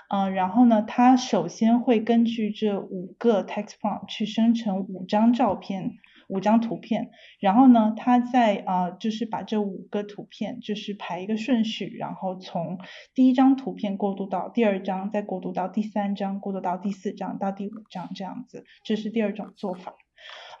[0.09, 5.91] 呃，然后呢，它首先会根据这五个 text prompt 去生成五张照片，
[6.33, 12.79] 五张图片，然后呢，他在呃，就是把这五个图片就是排一个顺序，然后从
[13.13, 19.93] 第一张图片过渡到第二张，再过渡到第三张，过渡到第四张，到第五张这样子，这是第二种做法。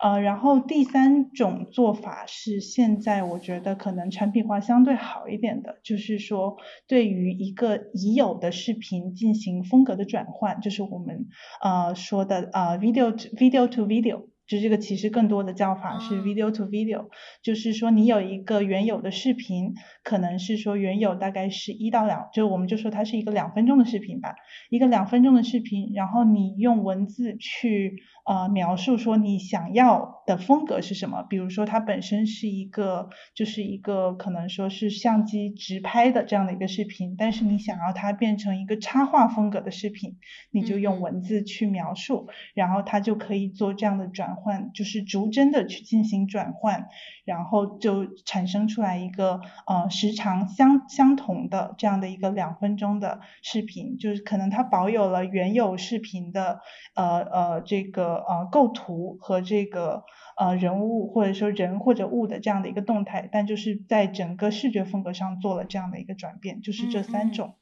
[0.01, 6.57] 呃，然后第三种做法是现在我觉得可能产品化相对好一点的，就是说
[6.87, 11.27] 对于一个已有的视频进行风格的转换，就是我们
[11.61, 14.32] 呃说的呃 video video to video。
[14.53, 17.07] 就这个其实更多的叫法是 video to video，
[17.41, 24.35] 就是说你有一个原有的视频，可能是说原有大概是一到两，就我们就说它是一个两分钟的视频吧，
[24.69, 27.95] 一个两分钟的视频，然后你用文字去
[28.27, 40.17] 呃描述说你想要的风格是什么，比如说它本身是一个就是一个可能说是相机直拍的这样的一个视频，但是你想要它变成一个插画风格的视频，
[40.51, 44.35] 你就用文字去描述，然后它就可以做这样的转。
[44.43, 46.87] 换，就是逐帧的去进行转换，
[47.25, 56.59] 然后就产生出来一个呃时长相相同的这样的一个两分钟的视频，就是可能它保有了原有视频的
[56.93, 60.03] 呃呃这个呃构图和这个
[60.37, 67.55] 呃人物或者说人或者物的这样的一个动态，但就是在整个视觉风格上做了这样的一个转变，就是这三种。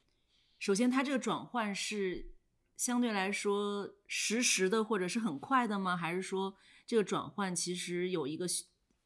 [0.57, 2.30] 首先，它这个转换是
[2.81, 5.95] 相对来说实时的或者是很快的吗？
[5.95, 8.47] 还是说这个转换其实有一个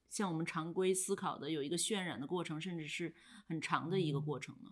[0.10, 3.14] 像我们常规思考的有一个渲染的过程，甚至是
[3.50, 4.72] 很长的一个过程呢？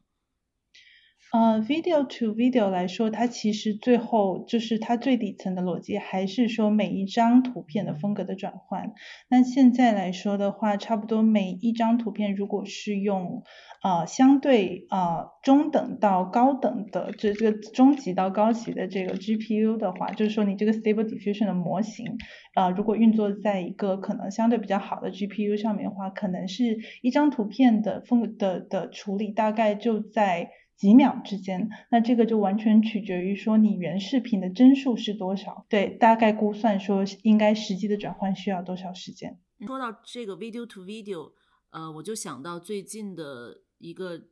[1.34, 8.94] 呃，video to video 来说，它其实最后就是它最底层的逻辑，还是说每一张图片的风格的转换。
[9.30, 13.42] 那现在来说的话，差不多每一张图片如果是用
[13.82, 22.20] 呃相对呃中等到高等的这这个中级到高级的这个 GPU 的话，就是说你这个 Stable Diffusion 的模型，
[22.54, 30.52] 呃如果运作在一个可能相对比较好的 GPU 上面的话，可能是一张图片的风的的处理大概就在
[30.84, 31.70] 几秒之间。
[31.90, 39.40] 那这个就完全取决于说你原视频的帧数是多少，对，大概估算说应该实际的转换需要多少时间。
[39.66, 41.32] 说到这个 video to video，
[41.70, 43.62] 呃，我就想到最近的。
[43.80, 44.28] 一个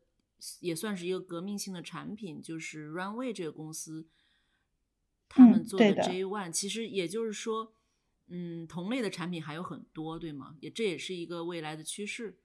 [0.62, 4.08] 也算是一个革命性的产品，就是 Runway 这个公司，
[5.28, 7.74] 他们做的 J One，其实也就是说，
[8.30, 10.56] 嗯，同类的产品还有很多，对吗？
[10.62, 12.40] 也这也是一个未来的趋势。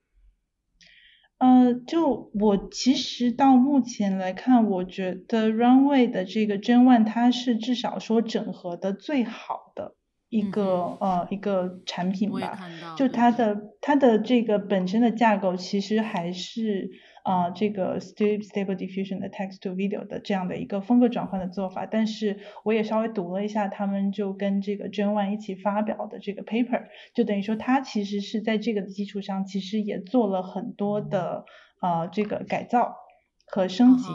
[1.39, 9.95] 呃，就我其实到目前来看，我觉得 Runway 的这个 Gen One 它是至少说整合的最好的
[10.29, 12.59] 一个呃一个产品吧。
[12.97, 16.91] 就它的它的这个本身的架构其实还是。
[17.27, 26.85] 啊，这个 stable diffusion 的 text to video 的这样的一个风格转换的做法，但是我也稍微读了一下，他们就跟这个 Gen One 一起发表的这个 paper，
[27.15, 31.45] 就等于说它其实是在这个基础上，其实也做了很多的
[31.81, 32.95] 呃这个改造
[33.49, 34.09] 和升级。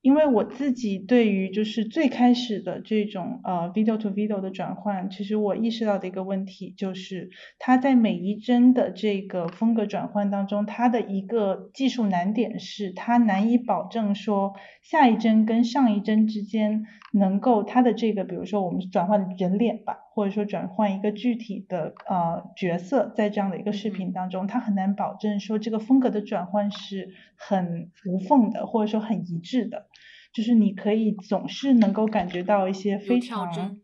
[0.00, 20.07] 因为我自己对于就是最开始的这种呃 video to video 的转换，其实我意识到的一个问题就是，它在每一帧的这个风格转换当中，它的一个技术难点是，它难以保证说下一帧跟上一帧之间能够它的这个，比如说我们转换人脸吧。
[20.18, 29.86] 或者说转换一个具体的呃角色，在这样的一个视频当中，他很难保证说这个风格的转换是很无缝的，或者说很一致的。
[30.32, 33.78] 就是你可以总是能够感觉到一些非常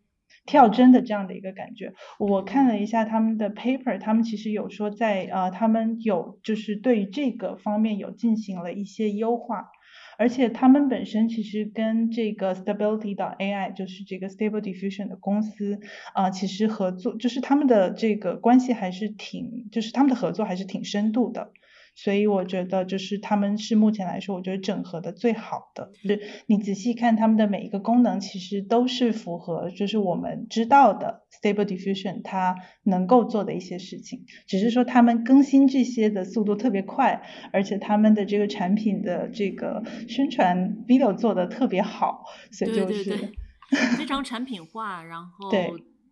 [0.45, 1.95] 跳帧的这样的一个感觉。
[2.19, 9.71] 我看了一下他们的 paper，他们其实有说在呃他们有就是对于这个方面有进行了一些优化。
[10.19, 15.81] 而且他们本身其实跟这个 Stability 的 AI，就是这个 Stable Diffusion 的公司
[16.15, 21.53] 啊，其实合作，就是他们的这个关系还是挺，就是他们的合作还是挺深度的。
[21.97, 25.93] 所以我觉得就是他们是目前来说，我觉得整合的最好的。
[26.03, 34.25] 就是你仔细看他们的每一个功能，其实都是符合就是我们知道的 Stable Diffusion 它能够做的一些事情。
[34.49, 43.33] 只是说他们更新这些的速度特别快，而且他们的这个产品的这个宣传 video 做的特别好，所以就是
[43.97, 45.51] 非常产品化，然 后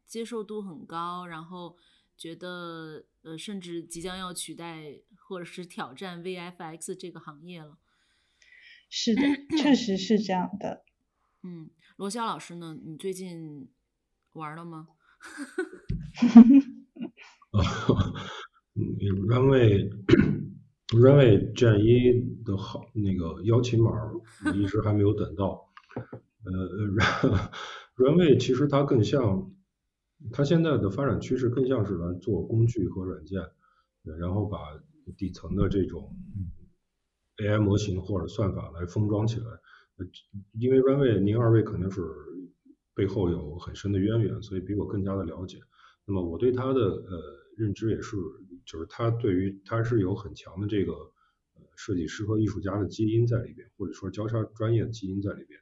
[0.06, 1.74] 接受度很高，然后
[2.16, 4.84] 觉得呃甚至即将要取代。
[5.32, 7.78] 或者是挑战 VFX 这个行业了，
[8.90, 9.22] 是的，
[9.56, 10.84] 确实是这样的。
[11.42, 12.76] 嗯，罗霄老师呢？
[12.84, 13.70] 你最近
[14.34, 14.88] 玩了吗？
[17.50, 17.62] 呃
[18.76, 19.90] ，Runway
[20.92, 23.90] Runway 战一的好那个邀请码，
[24.44, 25.72] 我一直还没有等到。
[26.44, 26.52] 呃，
[27.96, 29.50] Runway 其实它更像，
[30.30, 33.40] 它现在的发展趋势更像是来做工具和软件，
[34.18, 34.58] 然后把
[35.16, 36.14] 底层的这种
[37.38, 39.46] AI 模型或者算法来封装起来，
[40.52, 42.02] 因为 Runway 您二位肯定是
[42.94, 45.58] 背后有很深的渊源，所以比我更加的了解。
[46.04, 47.22] 那么我对他的呃
[47.56, 48.16] 认知也是，
[48.66, 55.60] 就是他对于他是有很强的这个呃设计师和艺术家的基因在里边，或者说交叉专业的基因在里边，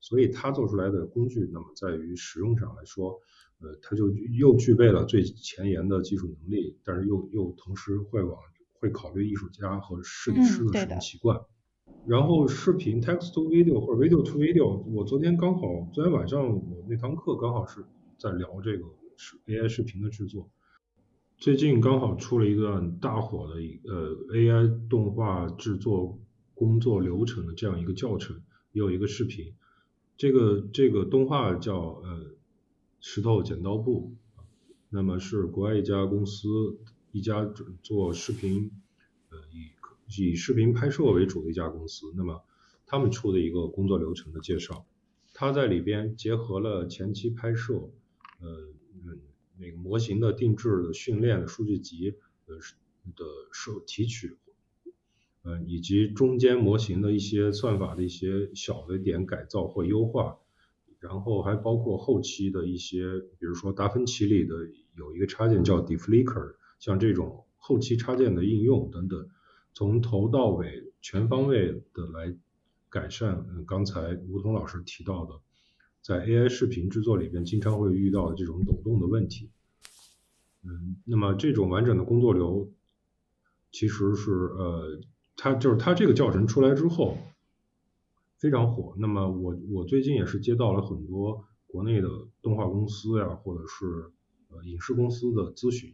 [0.00, 3.18] 所以他做出来的工具，那么在于使用上来说，
[3.60, 8.38] 呃，他就又具备了最前沿的技术能力，但是又又同时会往
[8.80, 11.40] 会考虑艺术家和设计师的使用习惯，
[12.06, 17.84] 然后视频 text to video 或者 video to video，我昨天刚好昨天晚上我那堂课刚好是
[18.18, 18.84] 在聊这个
[19.16, 20.48] 是 AI 视频的制作，
[21.36, 26.18] 最近刚好出了一段大火的一呃 AI 动画制作
[26.54, 28.36] 工作流程的这样一个教程，
[28.72, 29.54] 也有一个视频，
[30.16, 32.32] 这个这个动画叫呃
[33.00, 34.14] 石头剪刀布，
[34.88, 36.78] 那么是国外一家公司，
[37.12, 37.44] 一家
[37.82, 38.70] 做视频，
[39.30, 39.70] 呃以
[40.30, 42.44] 以视频拍摄为主的一家公司，那么
[42.86, 44.86] 他们出的一个工作流程的介绍，
[45.34, 47.90] 他在里边结合了前期拍摄，
[48.40, 49.20] 呃嗯
[49.58, 52.14] 那个模型的定制的训练的数据集
[52.46, 52.56] 呃
[53.16, 54.36] 的受提取，
[55.42, 60.38] 呃以及中间模型的一些算法的一些小的点改造或优化。
[61.00, 64.56] 然后还包括后期的一些，比如说达芬奇里的
[64.96, 69.28] 有一个插件叫 Deflicker，像这种后期插件的应用等等，
[69.74, 72.36] 从头到尾全方位的来
[72.88, 73.46] 改善。
[73.50, 75.40] 嗯，刚才吴彤老师提到的，
[76.02, 79.50] 在 AI 视频制作里边经常会遇到的这种抖动的问题。
[80.62, 82.70] 嗯，那么这种完整的工作流，
[83.72, 85.00] 其实是呃，
[85.36, 87.16] 它就是它这个教程出来之后。
[88.40, 88.94] 非常火。
[88.98, 92.08] 那么我我最近也是接到了很多国内的
[92.40, 94.12] 动画公司呀，或者是
[94.46, 95.92] 呃影视公司的咨询，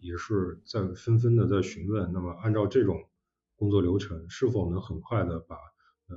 [0.00, 2.12] 也是在纷纷的在询问。
[2.12, 3.04] 那么按照这种
[3.56, 5.56] 工作流程，是否能很快的把
[6.08, 6.16] 呃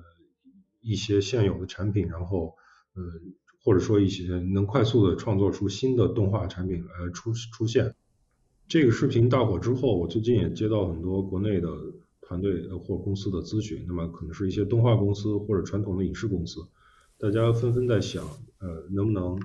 [0.81, 2.55] 一些现有的产品，然后
[2.93, 3.03] 呃
[3.63, 7.95] 或者说一些能快速的创作出新的动画产品来出出现。
[8.67, 11.69] 这个视频大火之后，我最近也接到很多国内的。
[12.21, 16.59] 团队或公司的咨询，那么可能是一些动画公司或者传统的影视公司，
[17.17, 18.23] 大家纷纷在想，
[18.59, 19.41] 呃，能不能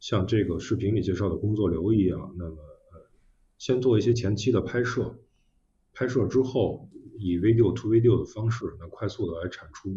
[0.00, 2.56] 像这个视频里介绍的工作流一样，那么，
[3.58, 5.18] 先做一些前期的拍摄，
[5.92, 6.88] 拍摄之后
[7.18, 9.90] 以 video to video 的方式，能快速的来产出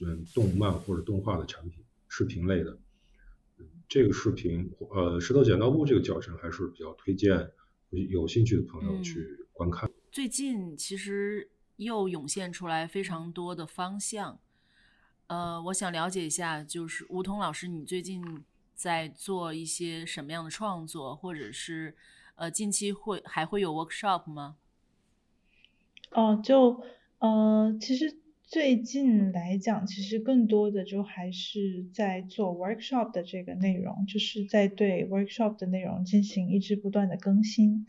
[0.00, 2.78] 嗯动漫或者动画的产品，视频类的。
[3.88, 7.50] 这个视频呃石头剪刀布这个教程还是比较推荐
[7.90, 9.90] 有兴趣的朋友去观看。
[10.12, 14.40] 最近其实又涌现出来非常多的方向，
[15.26, 21.96] 呃，我想了解一下，就是吴彤老师，你最近在做一些什么样的创作，或者是
[22.36, 24.56] 呃，近期会还会有 workshop 吗？
[26.12, 26.82] 哦，就
[27.18, 37.86] 呃，其实最近来讲，其实更多的就还是在做 workshop 的这个内容，就是在对 workshop 的内容进行一直不断的更新。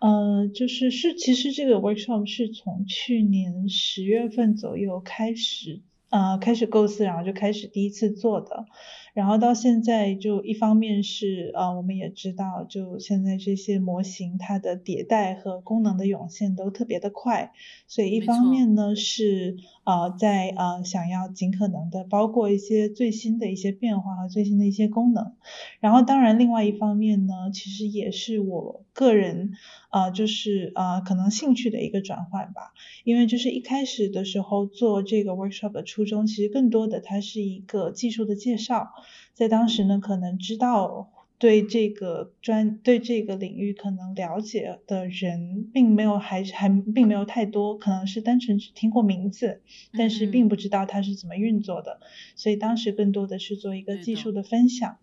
[0.00, 8.64] 呃，就是是，其实这个 workshop 是从去年十月份左右开始，呃，开始构思，然后就开始第一次做的。
[9.12, 17.52] 然后到现在就一方面是呃我们也知道就现在这些模型它的迭代和功能的涌现都特别的快，
[17.86, 25.32] 所以一方面呢是呃在呃想要尽可能的包括一些最新的一些变化和最新的一些功能，
[25.80, 29.52] 然后当然另外一方面呢其实也是我个人
[29.90, 32.72] 呃就是呃可能兴趣的一个转换吧，
[33.04, 38.92] 因为就是一开始的时候做这个 workshop 的初衷其实更多的它是一个技术的介绍。
[39.34, 49.62] 在当时呢，可能知道对这个专对这个领域可能了解的人，并没有还还并没有太多，可能是单纯只听过名字，
[49.96, 52.00] 但是并不知道它是怎么运作的，
[52.36, 54.98] 所以当时更多的是做一个技术的分享。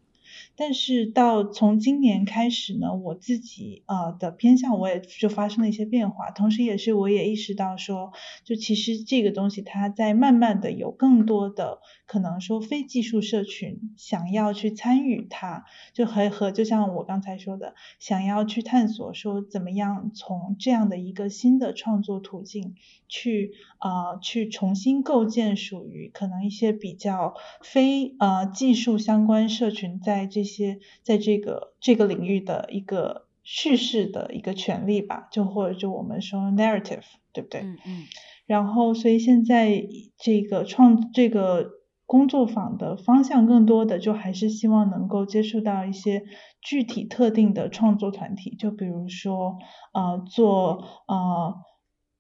[0.56, 8.12] 但是到从今年开始呢，我自己呃的偏向我也就发生了一些变化，同时也是我也意识到说，
[8.44, 22.76] 就其实这个东西它在慢慢的有更多的可能说非技术社群想要去参与它，就和和就像我刚才说的，想要去探索说怎么样从这样的一个新的创作途径
[23.08, 30.48] 去呃去重新构建属于可能一些比较非呃技术相关社群在这。
[30.48, 37.04] 些在这个这个领域的一个叙事的一个权利吧，就或者就我们说 narrative，
[37.34, 37.60] 对不对？
[37.64, 38.06] 嗯嗯。
[38.46, 39.86] 然后，所以现在
[40.18, 41.72] 这个创这个
[42.06, 46.24] 工作坊的方向更多的就还是希望能够接触到一些
[46.62, 49.58] 具体特定的创作团体，就比如说
[49.94, 51.56] 呃做呃。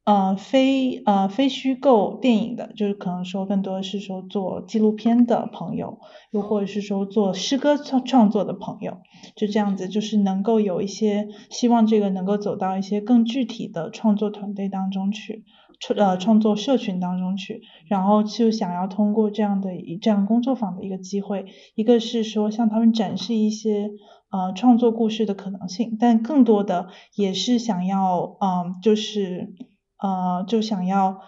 [0.07, 5.99] 呃，非呃非虚构电影的，就是可能说更多的是说做纪录片的朋友，
[6.31, 8.99] 又或者是说做诗歌创创作的朋友，
[9.35, 15.43] 就这样子，就是能够有一些希望这个能够走到一些更具体的创作团队当中去，
[15.81, 23.89] 创呃创作社群当中去，然后就想要通过这样的一这样工作坊的一个机会，一个是说向他们展示一些
[24.31, 26.87] 呃创作故事的可能性，但更多的
[27.17, 29.53] 也是想要嗯就是。
[29.99, 31.21] 呃，就想要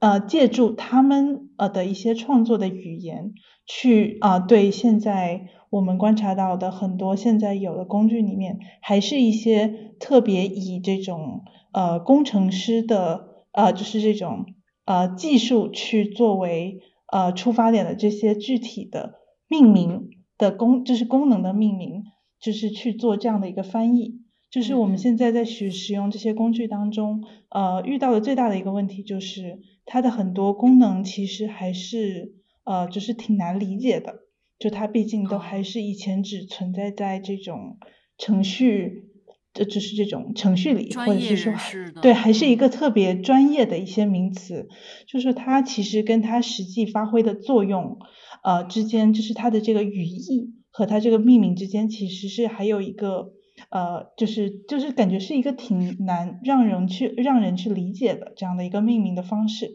[0.00, 3.34] 呃借助他们呃的一些创作的语言，
[3.66, 14.46] 去啊对现在我们观察到的很多现在有的工具里面，还是一些特别以这种呃工程师的呃就是这种
[14.84, 16.80] 呃技术去作为
[17.12, 19.14] 呃出发点的这些具体的
[19.48, 22.04] 命名的功，就是功能的命名。
[22.40, 24.20] 就是去做这样的一个翻译。
[24.54, 34.20] 就是我们现在在使使用这些工具当中，呃，遇到的最大的一个问题就是它的很多功能其实还是呃，就是挺难理解的。
[34.60, 37.78] 就它毕竟都还是以前只存在在这种
[38.16, 39.10] 程序，
[39.52, 41.52] 这就是这种程序里，或者是说
[42.00, 44.68] 对，还是一个特别专业的一些名词。
[45.08, 47.98] 就是它其实跟它实际发挥的作用，
[48.44, 53.32] 呃，之间就是它的这个语义和它这个命名之间，其实是还有一个。
[53.70, 59.66] 呃，就是就是感觉是一个挺难让人去让人去理解的这样的一个命名的方式。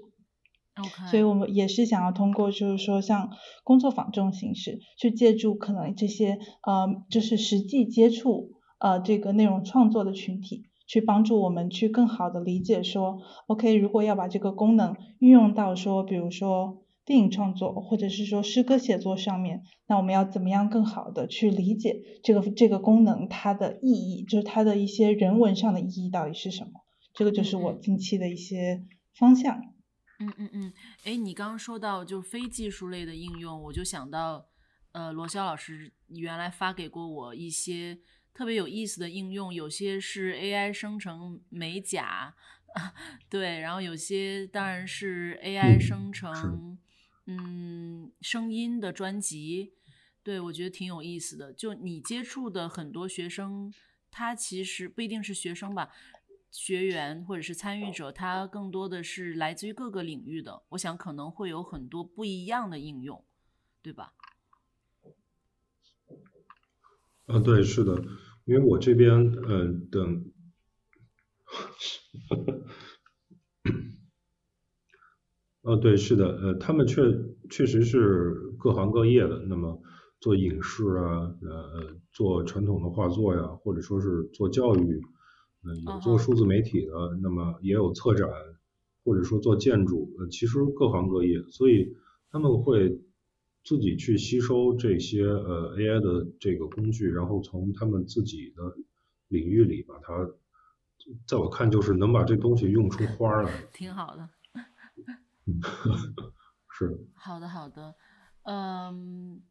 [0.77, 3.29] OK，所以我们也是想要通过就是说像
[3.63, 16.83] 工作坊这种形式，去借助可能这些呃就是实际接触呃这个内容创作的群体，去帮助我们去更好的理解说，OK，如果要把这个功能运用到说，比如说。
[17.09, 26.85] 电影创作或者是说诗歌写作上面，那我们要怎么样更好的去理解这个这个功能它的意义，就是它的一些人文上的意义到底是什么？
[27.15, 28.85] 这个就是我近期的一些
[29.15, 29.59] 方向。
[30.19, 34.45] 嗯嗯嗯，哎，你刚刚说到就非技术类的应用，我就想到，
[34.91, 37.97] 呃，罗霄老师原来发给过我一些
[38.35, 42.35] 特别有意思的应用，有些是 AI 生成美甲，
[43.27, 46.77] 对，然后有些当然是 AI 生成。
[47.31, 49.73] 嗯，声音的专辑，
[50.23, 51.53] 对我觉得挺有意思的。
[51.53, 53.71] 就你接触的很多学生，
[54.09, 55.91] 他其实不一定是学生吧，
[56.49, 60.63] 学员或者是参与者，他更多的是来自于各个领域的。
[60.69, 63.23] 我想可能会有很多不一样的应用，
[63.83, 64.13] 对吧？
[67.27, 67.93] 嗯，对，是的，
[68.45, 69.13] 因为我这边，
[69.47, 70.31] 嗯，等。
[75.63, 77.01] 呃，对，是的，呃，他们确
[77.49, 79.81] 确实是各行各业的，那么
[80.21, 85.01] 做影视啊，呃，做传统的画作呀，或者说是做教育，
[85.65, 88.29] 嗯，有做数字媒体的，那么也有策展，
[89.03, 91.93] 或者说做建筑，呃，其实各行各业，所以
[92.31, 93.01] 他们会
[93.65, 98.63] 自己去吸收这些呃 AI 的这个工具，然后从他们自己的
[99.27, 100.25] 领域里把它，
[101.27, 104.29] 在我看就是能把这东西用出花来， 挺好的。
[106.71, 107.95] 是好的，好的，
[108.43, 109.41] 嗯，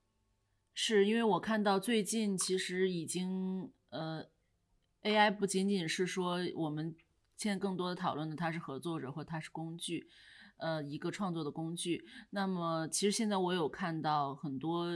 [0.75, 4.25] 是因为我看到最近其实已经呃
[5.03, 6.95] ，AI 不仅仅是说我们
[7.37, 10.09] 现在更多的讨论的它是合作者或它是工具，
[10.57, 12.05] 呃，一个创作的工具。
[12.31, 14.91] 那么其实现在我有看到很多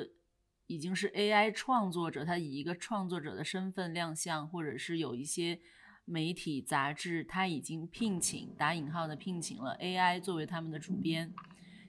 [0.67, 5.61] 已经是 AI 创作者，他以一个创作者的身份亮相，或者是有一些。
[6.05, 11.33] 媒体杂志，他已经聘请打引号的聘请了 AI 作为他们的主编，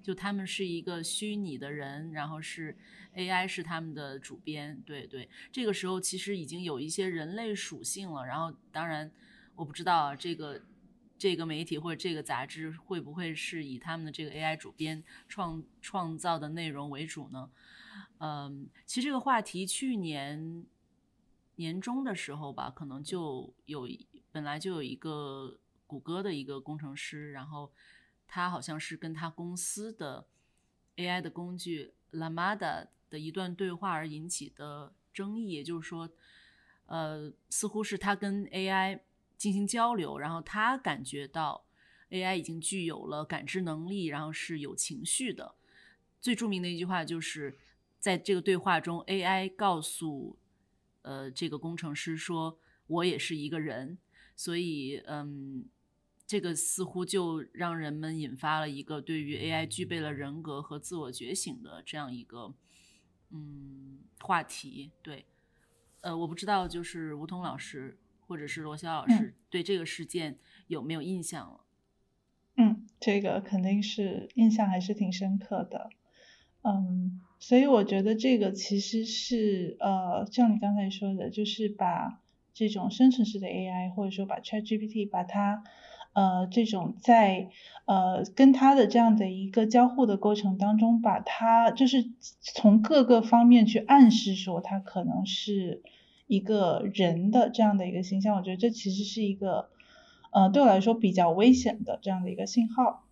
[0.03, 2.77] 就他们是一个虚拟的人，然后是
[3.15, 4.81] AI 是他们的主编。
[4.85, 8.23] 对对，这个时候其实已经有一些人类属性了。
[8.25, 9.11] 然后当然，
[9.55, 10.61] 我不知道这个
[11.17, 17.49] 这个媒体或者这个杂志会不会是以他们的这个 AI 主编创创造的内容为主呢？
[18.19, 20.65] 嗯，其实这个话题去年。
[21.63, 23.87] 年终的时候吧，可能就有
[24.33, 25.57] 本来就有一个
[25.87, 27.71] 谷歌的一个工程师，然后
[28.27, 30.27] 他好像是跟他公司的
[30.97, 36.09] AI 的工具 Lamada 的一段对话而引起的争议，也就是说，
[36.87, 38.99] 呃，似乎是他跟 AI
[39.37, 41.63] 进行交流，然后他感觉到
[42.09, 45.55] AI 已经具有了感知能力，然后是有情绪的。
[46.19, 47.57] 最著名的一句话就是
[47.99, 50.37] 在这个对话中，AI 告诉。
[51.03, 53.97] 呃，这个工程师说：“我也是一个人，
[54.35, 55.65] 所以，嗯，
[56.25, 62.53] 这个似乎就让人们引发了一个对于 AI 具备了人格和自我觉醒的这样一个，
[63.29, 64.91] 嗯，话题。
[65.01, 65.25] 对，
[66.01, 71.59] 呃，我不知道，就是吴桐老师或者是罗霄老师对这个事件有没有印象了？
[72.55, 75.89] 嗯，这个肯定是印象还是挺深刻的。
[76.63, 77.19] 嗯。
[77.39, 82.21] 所以我觉得这个其实是呃，像你刚才说的，就是把
[82.53, 85.61] 这种生成式的 AI，或者说把 ChatGPT，把它
[86.13, 87.49] 呃这种在
[87.83, 92.05] 呃跟它的这样的一个交互的过程当中，把它就是
[92.39, 95.83] 从各个方面去暗示说它可能是
[96.27, 98.37] 一个人的这样的一个形象。
[98.37, 99.67] 我觉得这其实是一个
[100.31, 103.03] 呃对我来说比较危险的这样的一个信号。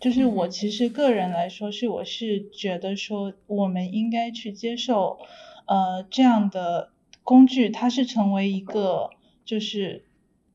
[0.00, 5.18] 就是我其实个人来说，是我是觉得说，我们应该去接受，
[5.66, 6.90] 呃，这样的
[7.24, 9.10] 工具，它是成为一个
[9.44, 10.04] 就是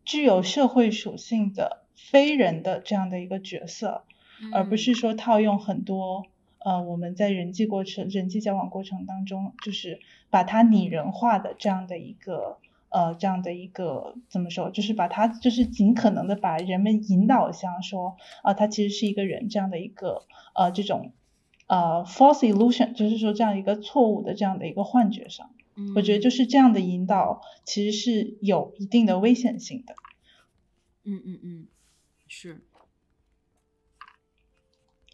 [0.06, 4.04] 具有社会属性的非人的这样的一个角色，
[4.54, 6.26] 而不是说套用很多
[6.60, 12.60] 呃我们在人际过程、人际交往过程当中，就是把它拟人化的这样的一个
[12.94, 20.26] 呃这样的一个怎么说，就是把它就是尽可能的把人们引导向说啊他其实是一个人这样的一个
[20.56, 21.12] 呃这种
[21.68, 25.50] 呃 false illusion，就是说这样一个错误的这样的一个幻觉上。
[25.96, 29.96] 我觉得就是这样的引导，其实是有一定的危险性的。
[31.04, 31.68] 嗯嗯嗯，
[32.28, 32.62] 是。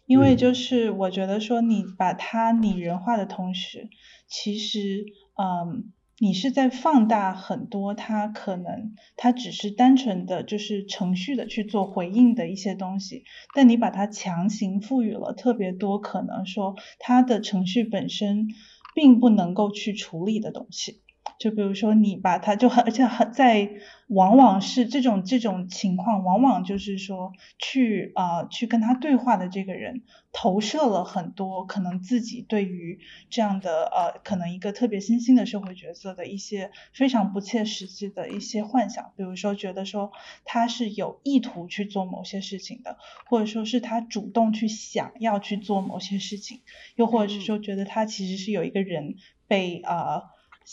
[0.04, 3.88] 因为就是我觉得说你把它拟人化的同时，
[4.26, 5.06] 其实
[5.38, 5.92] 嗯，
[6.22, 18.48] 你是在放大很多他可能他只是单纯的就是程序的去做回应的一些东西，但你把它强行赋予了特别多可能说他的程序本身。
[18.92, 21.00] 并不能够去处理的东西，
[21.38, 23.70] 就比如说你把他就很，而且很在，
[24.08, 30.02] 往往是这种这种情况，往往就是说去啊去跟他对话的这个人
[30.32, 32.98] 投射了很多可能自己对于
[33.30, 40.12] 这样的呃可能一个特别新兴的社会角色的一些非常不切实际的一些幻想，比如说觉得说
[40.44, 46.60] 他是有意图去做某些事情的，或者说是他主动去想要去做某些事情，
[46.96, 49.14] 又或者是说觉得他其实是有一个人
[49.46, 50.22] 被啊。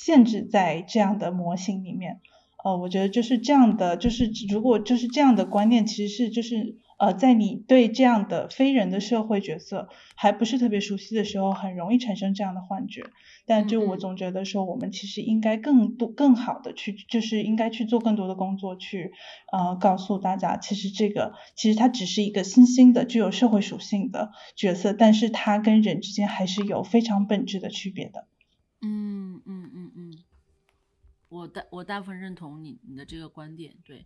[0.05, 2.19] 限制在这样的模型里面，
[2.63, 13.03] 呃，我觉得就是这样的，就是如果就是这样的观念，其实是就是呃，在你对这样的非人的社会角色还不是特别熟悉的时候，很容易产生这样的幻觉。
[13.47, 19.11] 但就我总觉得说，我们其实应该更多、更好的去，就是应该去做更多的工作，去
[19.51, 28.27] 呃告诉大家，其实这个其实它只是一个新兴的、具有社会属性的角色，但是它跟人之间还是有非常本质的区别的。
[31.29, 34.05] 我大我大部分认同你你的这个观点，对，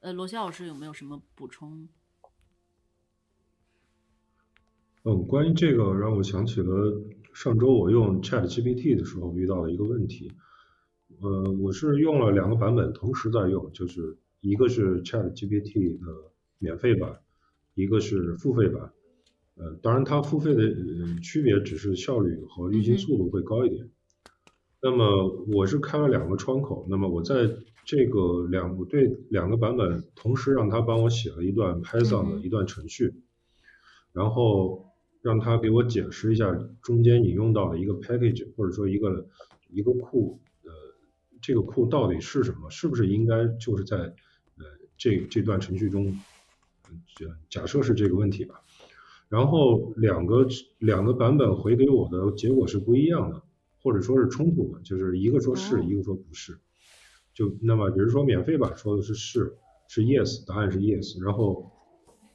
[0.00, 1.88] 呃，罗夏老师有没有什么补充？
[5.04, 7.02] 嗯，关于这个让我想起了
[7.34, 10.32] 上周我用 Chat GPT 的时候遇到的一个问题，
[11.20, 17.20] 呃，我是用了两个版本同时在用，就是一个是 Chat GPT 的免费版，
[17.74, 18.92] 一个是付费版，
[19.56, 23.90] 呃，当然它付费的呃区别只是效率和运行速度会高一点。
[24.84, 27.48] 那么我是开了两个窗口，那么我在
[27.84, 33.14] 这个两我对两个版本同时让他帮我写了一段 Python 的一段程序，
[34.12, 34.86] 然后
[35.20, 36.52] 让他给我解释一下
[36.82, 39.28] 中间引用到的一个 package 或者说一个
[39.70, 40.70] 一个库，呃，
[41.40, 42.68] 这个库到底是什么？
[42.68, 44.64] 是不是应该就是在呃
[44.98, 46.18] 这这段程序中，
[47.14, 48.62] 假假设是这个问题吧。
[49.28, 53.42] 然后两个两个版本回给我的结果是不一样的。
[53.82, 56.58] 或者说是冲突的，就是一个说是，一个说不是。
[57.34, 59.56] 就那么，比如说免费版说的是是，
[59.88, 61.72] 是 yes，答案是 yes，然后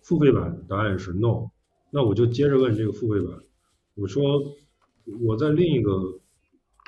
[0.02, 1.50] 付费版答案是 no。
[1.91, 3.39] 那我就接着问这个付费版，
[3.95, 4.24] 我说
[5.22, 6.20] 我在另一个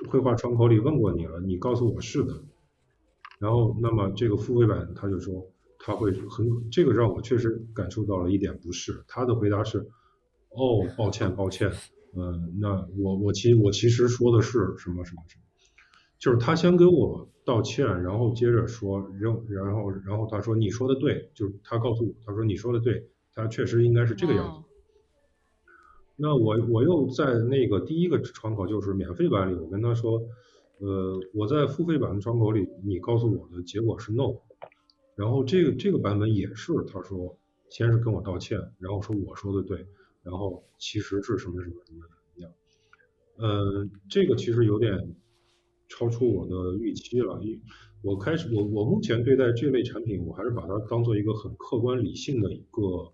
[0.10, 2.34] 绘画窗口里问过你了，你告诉我是的。
[3.40, 9.04] 然后那么这个付费版他就说他会很，这个让我确实感受到了一点不适。
[9.08, 9.80] 他的回答是，
[10.50, 11.72] 哦，抱歉，抱歉。
[12.16, 15.44] 嗯，那我我其我其实说的是什么什么什么，
[16.18, 24.68] 就是他先跟我道歉，然后接着说，然然后然后他说你说的对，就是他告诉我，他说你说的对，他确实应该是这个样子。
[26.16, 30.20] 那我我又在那个第一个窗口，就是免费版里，我跟他说，
[30.80, 34.36] 呃，我在付费版的窗口里，你告诉我的结果是 no，
[35.16, 37.38] 然后这个这个版本也是，他说
[37.70, 39.86] 先是跟我道歉，然后说我说的对。
[40.24, 42.06] 然后其实是什么什么什么
[42.36, 42.52] 一样，
[43.38, 45.16] 嗯，这个其实有点
[45.88, 47.40] 超出我的预期了。
[47.42, 47.62] 因
[48.02, 53.12] 我开始我我目前对待这类产品，我还是把它当做一个很客观理性的一个，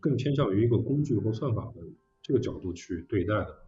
[0.00, 1.82] 更偏向于一个工具和算法的
[2.22, 3.58] 这个角度去对待的。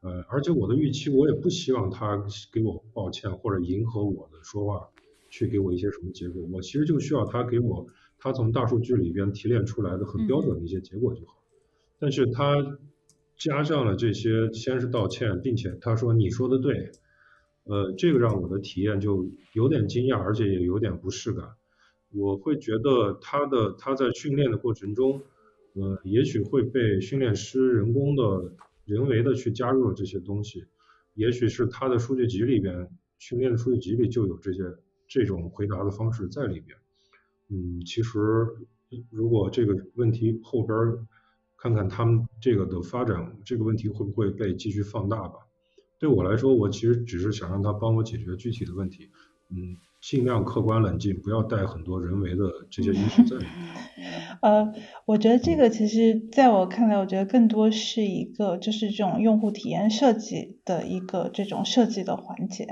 [0.00, 4.88] 呃，而且我的预期，我也不希望他给我抱歉或者迎合我的说话，
[5.30, 6.42] 去给我一些什么结果。
[6.52, 7.86] 我其实就需要他给我
[8.18, 11.43] 他从大数据里边提炼出来的很标准的一些结果就好。
[11.98, 12.78] 但是他
[13.36, 16.90] 加上了这些，先是道歉，并且他说你说的对，
[17.64, 21.48] 呃，这个让我的体验就有点惊讶，而且也有点不适感。
[22.10, 25.22] 我会觉得他的他在训练的过程中，
[25.74, 28.52] 呃，也许会被训练师人工的、
[28.84, 30.64] 人为的去加入了这些东西，
[31.14, 32.88] 也许是他的数据集里边
[33.18, 34.62] 训练的数据集里就有这些
[35.08, 36.76] 这种回答的方式在里边。
[37.48, 38.18] 嗯，其实
[39.10, 40.76] 如果这个问题后边。
[41.64, 45.38] 看看他们这个的发展，这个问题会不会被继续放大吧？
[45.98, 49.08] 对我来说，我其实只是想让他帮我解决具体的问题。
[49.48, 53.54] 嗯，尽量客观冷静，不要带很多人为的这些因素在里面。
[54.44, 54.74] 呃，
[55.06, 62.66] 我觉得这个其实在我看来，我觉得更多是一个就是这种用户体验设计的一个这种设计的环节。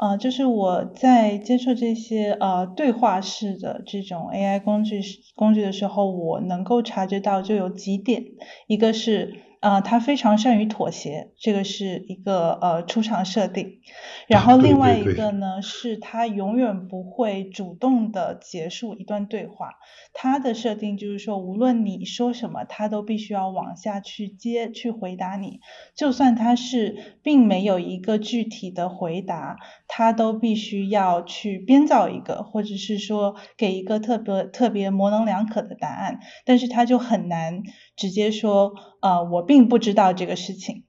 [0.00, 5.00] 呃，就是我在接触这些呃对话式的这种 AI 工具
[5.36, 8.24] 工具的时候，我能够察觉到就有几点，
[8.66, 9.32] 一个是。
[9.62, 13.78] 呃，他非常善于妥协，这个是一个呃出场设定。
[14.26, 19.74] 然后另外一个呢，是他永远不会主动的结束一段对话。
[20.12, 25.60] 他的设定就是说，无论你说什么，他都必须要往下去接去回答你。
[25.94, 36.18] 就算他是并没有一个具体的回答，他都必须要去编造一个，或者是说给一个特别特别模棱两可的答案。
[36.44, 37.62] 但是他就很难
[38.02, 40.86] 直接说，啊，我并不知道这个事情。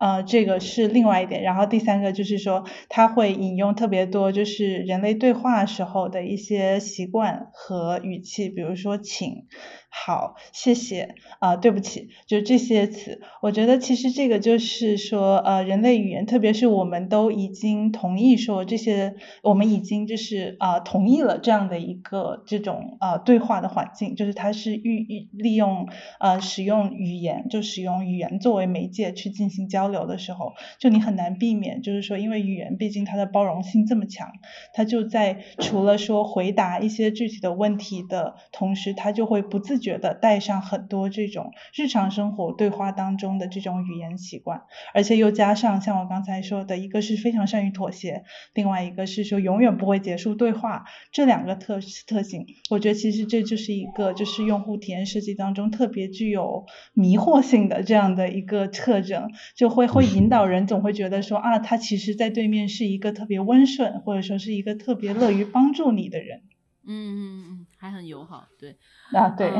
[0.00, 9.44] 呃，这个是另外一点，然后第三个就是说，他会引用特别多，就是人类对话时候的一些习惯和语气，比如说请。
[9.92, 25.88] 好，谢谢啊，对不起，就这些词，我觉得其实这个就是说，呃，人类语言，特别是我们都已经同意说这些，我们已经就是啊同意了这样的一个这种啊对话的环境，就是它是预预利用
[26.20, 34.30] 呃使用语言，就使用语言作为媒介去进行交流的时候，就你很难避免，就是说，因为语言毕竟它的包容性这么强，
[34.72, 44.62] 它就在除了说回答一些具体的问题的同时，它就会不自觉的带上很多这种日常生活对话当中的这种语言习惯，
[44.94, 48.24] 而且又加上像我刚才说的，一个是非常善于妥协，
[48.54, 60.10] 另外一个是说永远不会结束对话，这两个特特性，我觉得其实这就是一个就是用户体验设计当中特别具有迷惑性的这样的一个特征，就会会会。
[60.10, 66.42] 引导人总会觉得说啊，他其实在对面是一个特别温顺，或者说是一个特别乐于帮助你的人。
[66.84, 68.76] 嗯嗯嗯，还很友好，对，
[69.12, 69.52] 啊对，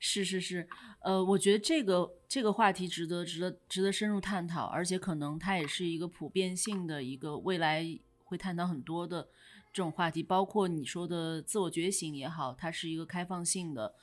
[0.00, 0.66] 是是是，
[1.00, 7.84] 呃，我觉得这个这个话题值得值得值得深入探讨，而且可能它也是一个普遍性的一个未来
[8.24, 9.28] 会探讨很多的
[9.72, 13.94] 这种话题，包括你说的自我觉醒也好，它是一个开放性的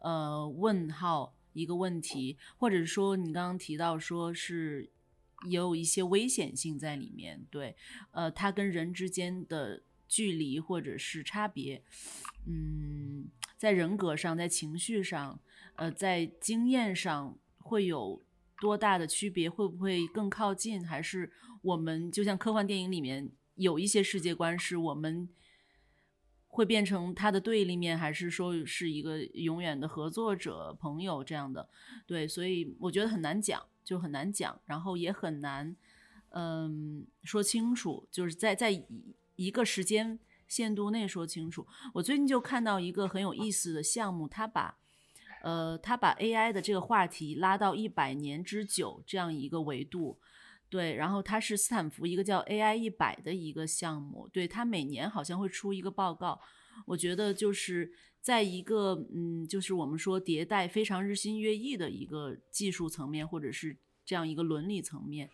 [0.00, 4.90] 呃问号一个问题，或者说你刚刚提到说是
[5.48, 7.76] 也有一些危险性在里面，对，
[8.10, 9.82] 呃，它跟人之间的。
[10.08, 11.82] 距离或者是差别，
[12.46, 15.40] 嗯，在人格上，在情绪上，
[15.76, 18.22] 呃，在经验上会有
[18.60, 19.48] 多大的区别？
[19.48, 20.86] 会不会更靠近？
[20.86, 21.32] 还是
[21.62, 25.26] 我们就像科幻电影里面有一些世界观，是我们
[26.52, 31.68] 会变成他的对立面，还是说是一个永远的合作者、朋友这样的？
[32.06, 35.74] 对，所以我觉得很难讲，就很难讲，然后也很难，
[36.28, 38.84] 嗯，说清楚，就是在在。
[39.34, 41.66] 一个时间限度内说清楚。
[41.94, 44.76] 我最近就看到一个很有意思的项目，他把，
[45.42, 50.18] 呃，他把 AI 的这个话题拉到一百年之久这样一个维度，
[50.72, 56.40] 对，然后它是斯坦福一个叫 AI 一百的一个项目，对，它每年好像会出一个报告。
[56.86, 57.92] 我觉得就是
[58.22, 65.28] 在一个，嗯，就是我们说迭代非常日新月异的一个技术层面，或者是这样一个伦理层面。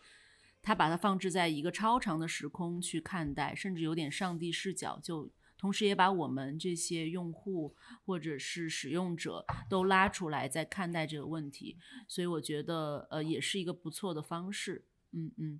[0.61, 7.73] 他把它放置在一个超长的时空去看待，甚至有点上帝视角，就同时也把我们这些用户
[8.05, 11.77] 或者是使用者都拉出来在看待这个问题，
[12.09, 15.59] 所以我觉得呃也是一个不错的方式，嗯嗯，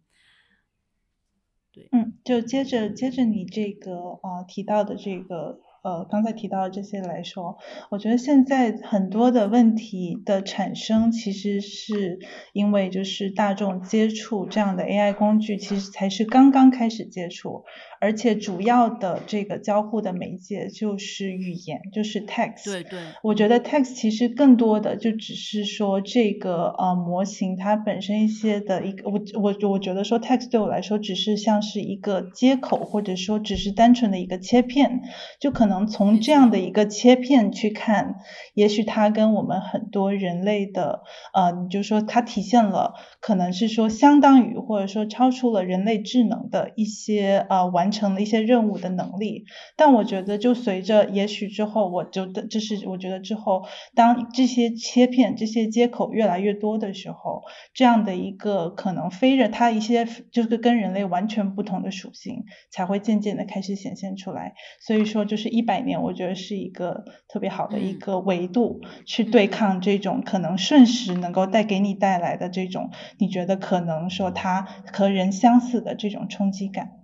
[1.72, 5.62] 对，嗯，就接着接着你这个呃提到的这个。
[5.82, 7.58] 呃，刚才提到的这些来说，
[7.89, 12.20] 我觉得现在很多的问题的产生，其实是
[12.52, 17.64] 因为就是大众接触这样的 AI 工具，其实才是刚刚开始接触。
[18.00, 22.64] 而且主要的这个交互的媒介就是语言，就是 text。
[22.66, 23.00] 对对。
[23.22, 35.02] 我觉得 text 其实更多的就只是说这个呃模型它本身一些的一个，我我我觉得说 text 对我来说只是像是一个接口，或者说只是单纯的一个切片，
[35.41, 38.16] 就可能从这样的一个切片去看，
[38.54, 41.02] 也许它跟我们很多人类的
[41.34, 47.89] 呃，你就说它体现了可能是说相当于或者说超出了人类智能的一些呃完。
[47.90, 53.64] 完成了一些任务的能力，但我觉得就随着也许之后，我就的就是我觉得之后，
[53.96, 57.42] 当这些切片、这些接口越来越多的时候，
[57.74, 64.54] 这样的一个可能飞着它一些就是跟人类完全不同的属性，才会渐渐的开始显现出来。
[64.86, 76.99] 所以说，就是一百年，我觉得是一个特别好的一个维度，去对抗这种可能瞬时能够带给你带来的这种你觉得可能说它和人相似的这种冲击感。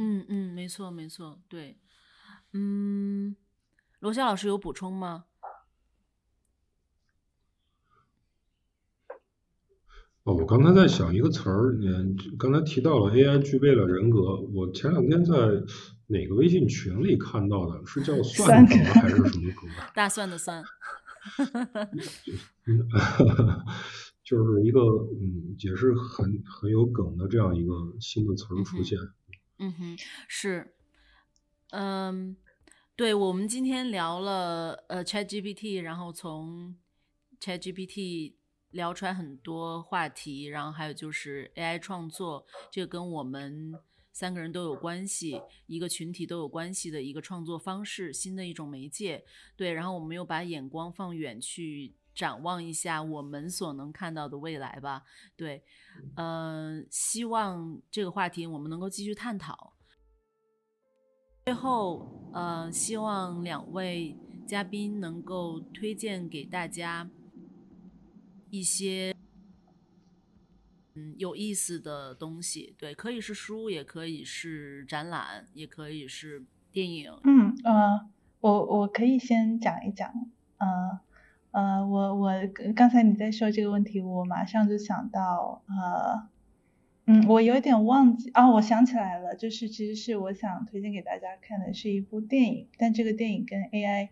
[0.00, 1.76] 嗯嗯，没错没错，对，
[2.52, 3.34] 嗯，
[3.98, 5.24] 罗夏老师有补充吗？
[10.22, 15.34] 哦，我刚才在想一个词儿，嗯刚才提到了 AI 具备了人格，我前两天在
[16.06, 19.66] 哪个微信群里看到的，是叫 算格还是什么格？
[19.96, 20.62] 大蒜的蒜。
[24.22, 24.80] 就是一个
[25.20, 28.96] 嗯，也是很很有梗的这样一个新的词儿出现。
[29.00, 29.12] 嗯
[29.58, 29.98] 嗯哼，
[30.28, 30.74] 是，
[31.70, 32.36] 嗯，
[32.94, 36.76] 对，我们今天聊了呃 ChatGPT，然后从
[37.40, 38.34] ChatGPT
[38.70, 43.74] 聊出来很多话题，然后还有就是 AI 创作，这个跟我们
[44.12, 49.24] 三个人都有关系，一个群体都有关系的一个创作方式，新的一种媒介。
[49.56, 51.94] 对，然后我们又把眼光放远去。
[52.18, 55.04] 展望一下我们所能看到的未来吧。
[55.36, 55.62] 对，
[56.16, 59.74] 嗯，希望这个话题我们能够继续探讨。
[61.44, 67.08] 最后，呃，希望两位嘉宾能够推荐给大家
[68.50, 69.14] 一些
[70.96, 72.74] 嗯有意思的东西。
[72.76, 77.12] 对，可以是书，也可以是展览，也可以是电影。
[77.22, 78.08] 嗯，呃，
[78.40, 80.12] 我我可以先讲一讲，
[80.56, 81.06] 呃。
[81.50, 82.32] 呃，我我
[82.76, 86.28] 刚才你在说这个问题，我马上就想到，呃，
[87.06, 94.10] 嗯，我有点忘记啊，我想起来了，就是其实是我想推荐给大家看的是一部电影，但这个电影跟 AI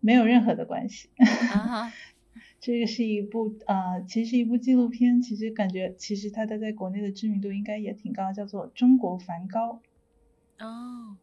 [0.00, 1.10] 没有任何的关系。
[2.60, 9.80] 这个是一部呃，其实是一部纪录片，其实感觉其实它的在国内的知名度应该也挺高，叫做《中国梵高》。
[10.64, 11.16] 哦。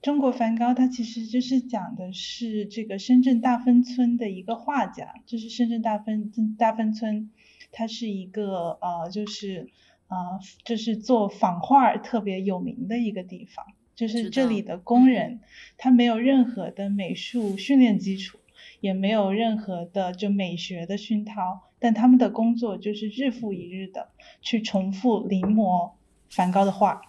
[0.00, 7.30] 中国梵高，他其实就是讲的是这个深圳大芬村的一个画家，就是深圳大芬大芬村，
[7.72, 9.68] 它是一个呃，就是
[10.06, 15.40] 呃，就是做仿画特别有名的一个地方，就是这里的工人，
[15.76, 18.38] 他没有任何的美术训练基础，
[18.80, 25.90] 也没有任何的就美学的熏陶，但他们的工作就是日复一日的去重复临摹
[26.30, 27.07] 梵高的画。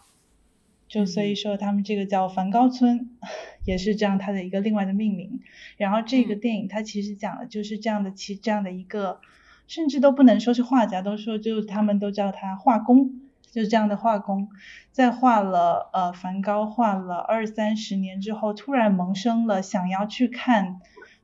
[0.89, 3.11] 就所以说，他们这个叫梵高村，
[3.63, 5.39] 也是这样，它的一个另外的命名。
[5.77, 9.21] 然后这个电影它其实讲的就是这样的，其这样的一个，
[9.67, 13.21] 甚至都不能说是画家，都说就他们都叫他画工，
[13.51, 14.49] 就是这样的画工，
[14.91, 20.81] 在画了呃梵高画了二三十年之后，突然萌生了想要去看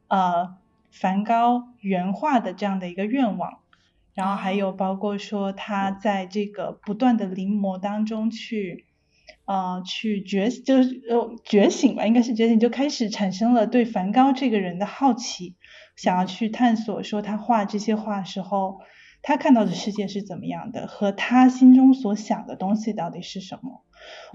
[0.09, 0.55] 呃
[0.91, 3.57] 梵高原画的这样的一个愿望。
[4.13, 8.84] 然后还有包括说他在这个不断的临摹当中去。
[9.45, 15.55] 呃，去觉就是呃觉醒吧，应该是觉醒，就开始产生了对梵高这个人的好奇，
[15.95, 18.79] 想要去探索，说他画这些画时候，
[19.21, 23.83] 他看到的世界是怎么样的，和他心中所想的东西到底是什么？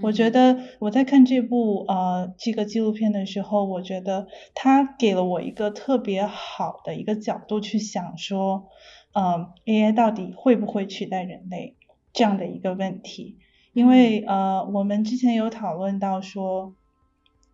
[0.01, 8.67] 我觉得我在看这部呃这个纪录片的时候，我觉得他给了我一个特别好的一个角度去想说，
[9.13, 11.77] 呃 AI 到底会不会取代人类
[12.11, 13.37] 这样的一个问题。
[13.73, 16.73] 因为呃，我们之前有讨论到说，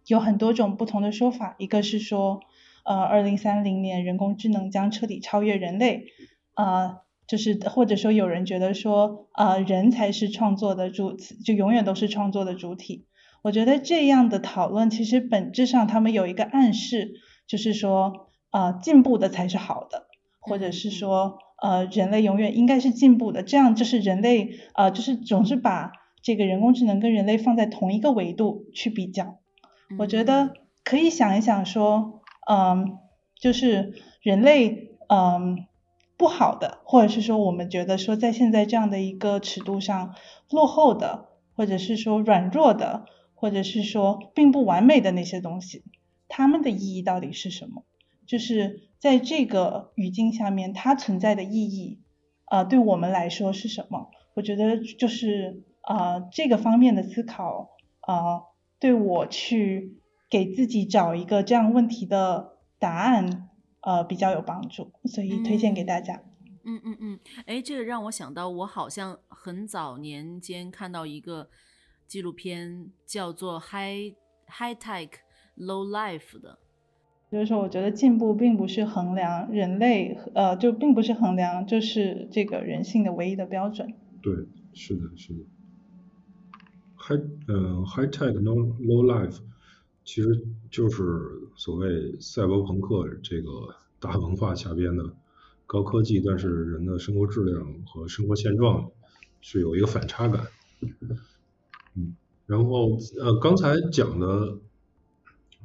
[0.07, 2.39] 有很多种不同的说法，一个是说，
[2.83, 6.05] 呃，二零三零年人工智能将彻底超越人类，
[6.55, 13.05] 呃，就是或者说有人觉得说，呃，人才是创作的主，就永远都是创作的主体。
[13.43, 17.13] 我觉得这样的讨论其实本质上他们有一个暗示，
[17.45, 20.07] 就是说，呃，进步的才是好的，
[20.39, 25.91] 或者是说，呃，人类永远应该是进步的，这样就是人类，呃，就是总是把
[26.21, 29.39] 这个人工智能跟人类放在同一个维度去比较，
[29.97, 30.53] 我觉得
[30.83, 32.97] 可以想一想说，嗯，
[33.39, 35.65] 就是人类，嗯，
[36.17, 40.15] 不好的，或者是说我们觉得说在现在这样的一个尺度上
[40.49, 45.83] 落后的，或者是说软弱的，或者是说并不完美的那些东西，
[46.27, 47.83] 它们的意义到底是什么？
[48.25, 51.99] 就是在这个语境下面，它存在的意义，
[52.45, 54.09] 呃，对我们来说是什么？
[54.33, 55.63] 我觉得就是。
[55.87, 57.69] 呃，这个方面的思考，
[58.07, 58.43] 呃，
[58.79, 63.49] 对我去给自己找一个这样问题的答案，
[63.81, 66.21] 呃，比较有帮助，所以推荐给大家。
[66.65, 71.49] 嗯嗯嗯，哎，这个让我想到，我好像很早年间看到一个
[72.05, 74.13] 纪录片，叫做《High
[74.47, 75.09] High Tech
[75.55, 76.59] Low Life》的。
[77.31, 83.93] 就是说，我觉得进步并不是衡量人类，呃，就并不是衡量就是这个人性的唯一的标准。
[84.21, 84.33] 对，
[84.73, 85.39] 是的，是的。
[87.07, 89.37] High 嗯 high tech no low life
[90.03, 91.03] 其实就是
[91.55, 95.13] 所谓赛博朋克这个大文化下边的
[95.65, 98.89] 高科技，但是人的生活质量和生活现状
[99.41, 100.47] 是有一个反差感。
[101.95, 104.59] 嗯，然后呃，刚才讲的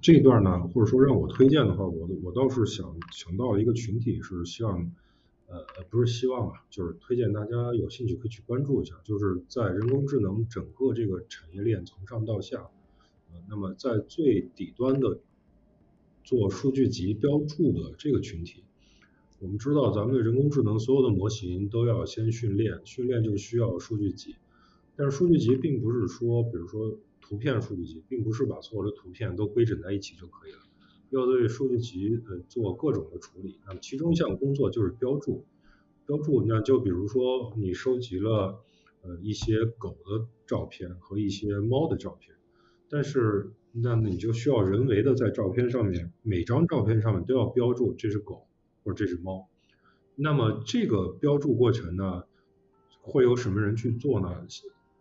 [0.00, 4.90] 这段呢，或者说让我推荐的话，我我倒是想想到一个群体，是像
[5.76, 12.70] 呃不是希望啊，就是推荐大家有兴趣可以去关注一下，就是在人工智能整个这个产业链从上到下，
[13.30, 15.20] 呃，那么在最底端的
[16.24, 18.64] 做数据集标注的这个群体，
[19.40, 24.36] 我们知道咱们的人工智能所有的模型都要先训练，训练就需要数据集。
[24.96, 30.58] 但是数据集并不是说，比如说图片数据集，并不是把所有的图片都规整在一起就可以了，
[31.12, 33.60] 要对数据集呃做各种的处理。
[33.66, 35.44] 那么其中一项工作就是标注，
[36.06, 38.64] 标注那就比如说你收集了
[39.02, 42.36] 呃一些狗的照片和一些猫的照片，
[42.88, 48.46] 但是那你就需要人为的在照片上面每张照片上面都要标注这是狗
[48.84, 49.48] 或者这是猫。
[50.14, 52.24] 那么这个标注过程呢，
[53.00, 54.46] 会有什么人去做呢？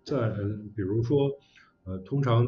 [0.04, 1.38] 在嗯，比如说，
[1.84, 2.48] 呃，通常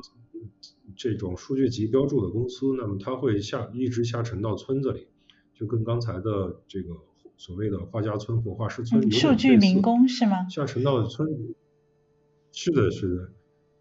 [0.95, 5.07] 这种数据集标注的公司，那么它会下一直下沉到村子里，
[5.53, 6.95] 就跟刚才的这个
[7.37, 10.47] 所谓的画家村或画师村有数据民工是吗？
[10.49, 11.55] 下沉到村里，
[12.51, 13.31] 是的，是的，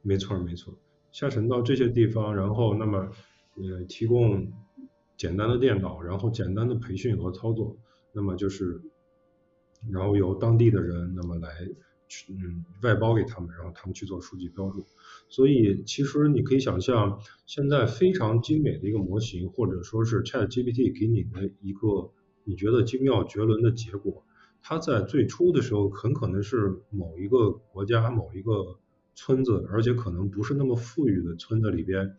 [0.03, 0.79] 没错没错，
[1.11, 3.11] 下沉到这些地方，然后那么
[3.57, 4.53] 呃提供
[5.17, 7.77] 简单的电脑，然后简单的培训和操作，
[8.13, 8.81] 那么就是，
[9.91, 11.49] 然后由当地的人那么来。
[12.29, 14.85] 嗯，外包给他们，然后他们去做数据标注。
[15.29, 22.11] 所以其实你可以想象，现在非常精美的一个模型，或者说是 Chat GPT 给你的一个
[22.45, 24.25] 你觉得精妙绝伦的结果，
[24.63, 28.79] 它在最初的时候很可能是某一个国家、某一个
[29.15, 32.15] 村子，而且可能不是那么富裕的村子里边，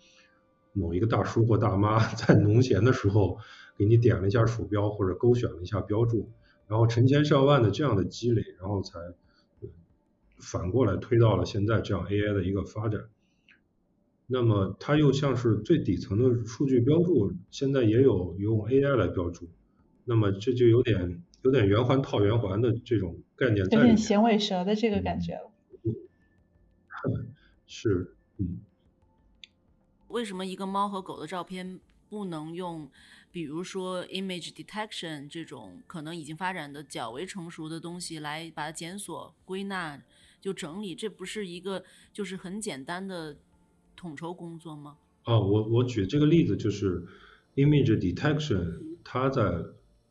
[0.74, 3.38] 某一个大叔或大妈 在农闲的时候
[3.78, 6.32] 给你点了一下鼠标或者勾选了一下标注，
[6.68, 8.98] 然后成千上万的这样的积累，然后才。
[10.44, 13.02] 反过来推到了现在这样 AI 的一个发展，
[14.28, 19.48] 那么它又像是最底层的数据标注，现在也有用 AI 来标注，
[20.04, 25.50] 那么这就有点有点圆环套圆环的这种概念在有点衔尾蛇的这个感觉了。
[27.66, 28.60] 是，嗯。
[30.10, 32.89] 为什么一个猫和狗的照片不能用，
[33.32, 40.00] 比如说 image detection 这种可能已经发展的较为成熟的东西来把它检索归纳？
[40.44, 43.38] 就整理，这不是一个就是很简单的
[43.96, 44.98] 统筹工作吗？
[45.24, 47.02] 哦，我我举这个例子就是
[47.56, 49.64] image detection，它在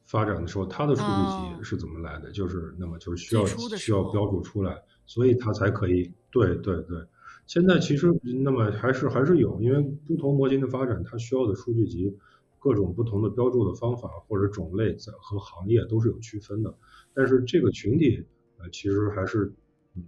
[0.05, 2.33] 发展的时候，它的数据集是怎么来的？
[2.33, 6.11] 就是那么就是需要需要标注出来，所以它才可以。
[6.31, 7.07] 对对对，
[7.47, 8.11] 现在其实
[8.43, 12.17] 那么还是还是有，因为不同模型的发展，它需要的数据集
[12.59, 16.75] 各种不同的标注的方法或者种类在和行业都是有区分的。
[17.13, 18.25] 但是这个群体
[18.57, 19.53] 呃其实还是。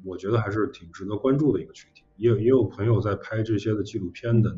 [0.05, 4.57] 我觉得还是挺值得关注的一个群体，也有也有朋友在拍这些的纪录片的。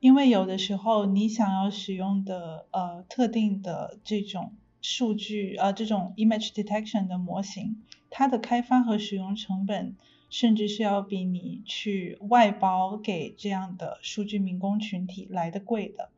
[0.00, 9.94] 因为有的时候你想要使用的呃特定的这种数据呃这种 image detection 的模型，它的开发和使用成本
[10.28, 16.10] 甚至是要比你去外包给这样的数据民工群体来的贵的。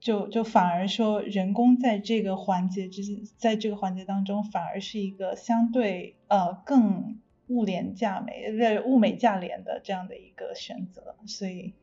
[0.00, 3.02] 就就反而说，人工在这个环节之，
[3.36, 11.14] 在这个环节当中，反而是一个相对呃更物廉价美，呃物美价廉的这样的一个选择。
[11.26, 11.74] 所以，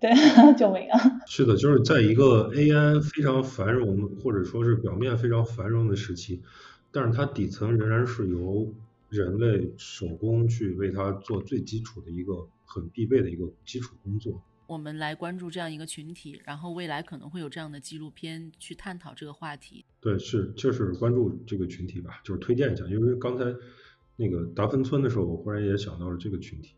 [0.00, 0.10] 对，
[0.58, 1.20] 救命啊！
[1.26, 6.42] 是的，就是在一个 AI 非常繁荣，或者说是表面非常繁荣的时期，
[6.90, 8.74] 但是它底层仍然是由
[9.10, 14.42] 人类手工去为它做最基础的一个很必备的一个基础工作。
[14.66, 19.84] 我们来关注这样一个群体，然后未来可能会有这样的纪录片去探讨这个话题。
[20.00, 23.44] 对，是就是关注这个群体吧，就是推荐一下，因为刚才
[24.16, 26.74] 那个达芬村的时候，我忽然也想到了这个群体。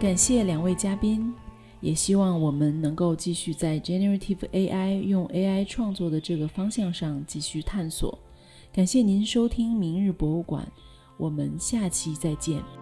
[0.00, 1.34] 感谢两位嘉宾，
[1.80, 8.18] 也希望我们能够继续在 generative AI 用 AI 创作的这个方向上继续探索。
[8.72, 10.64] 感谢您收听《明日博物馆》，
[11.16, 12.79] 我们下期再见。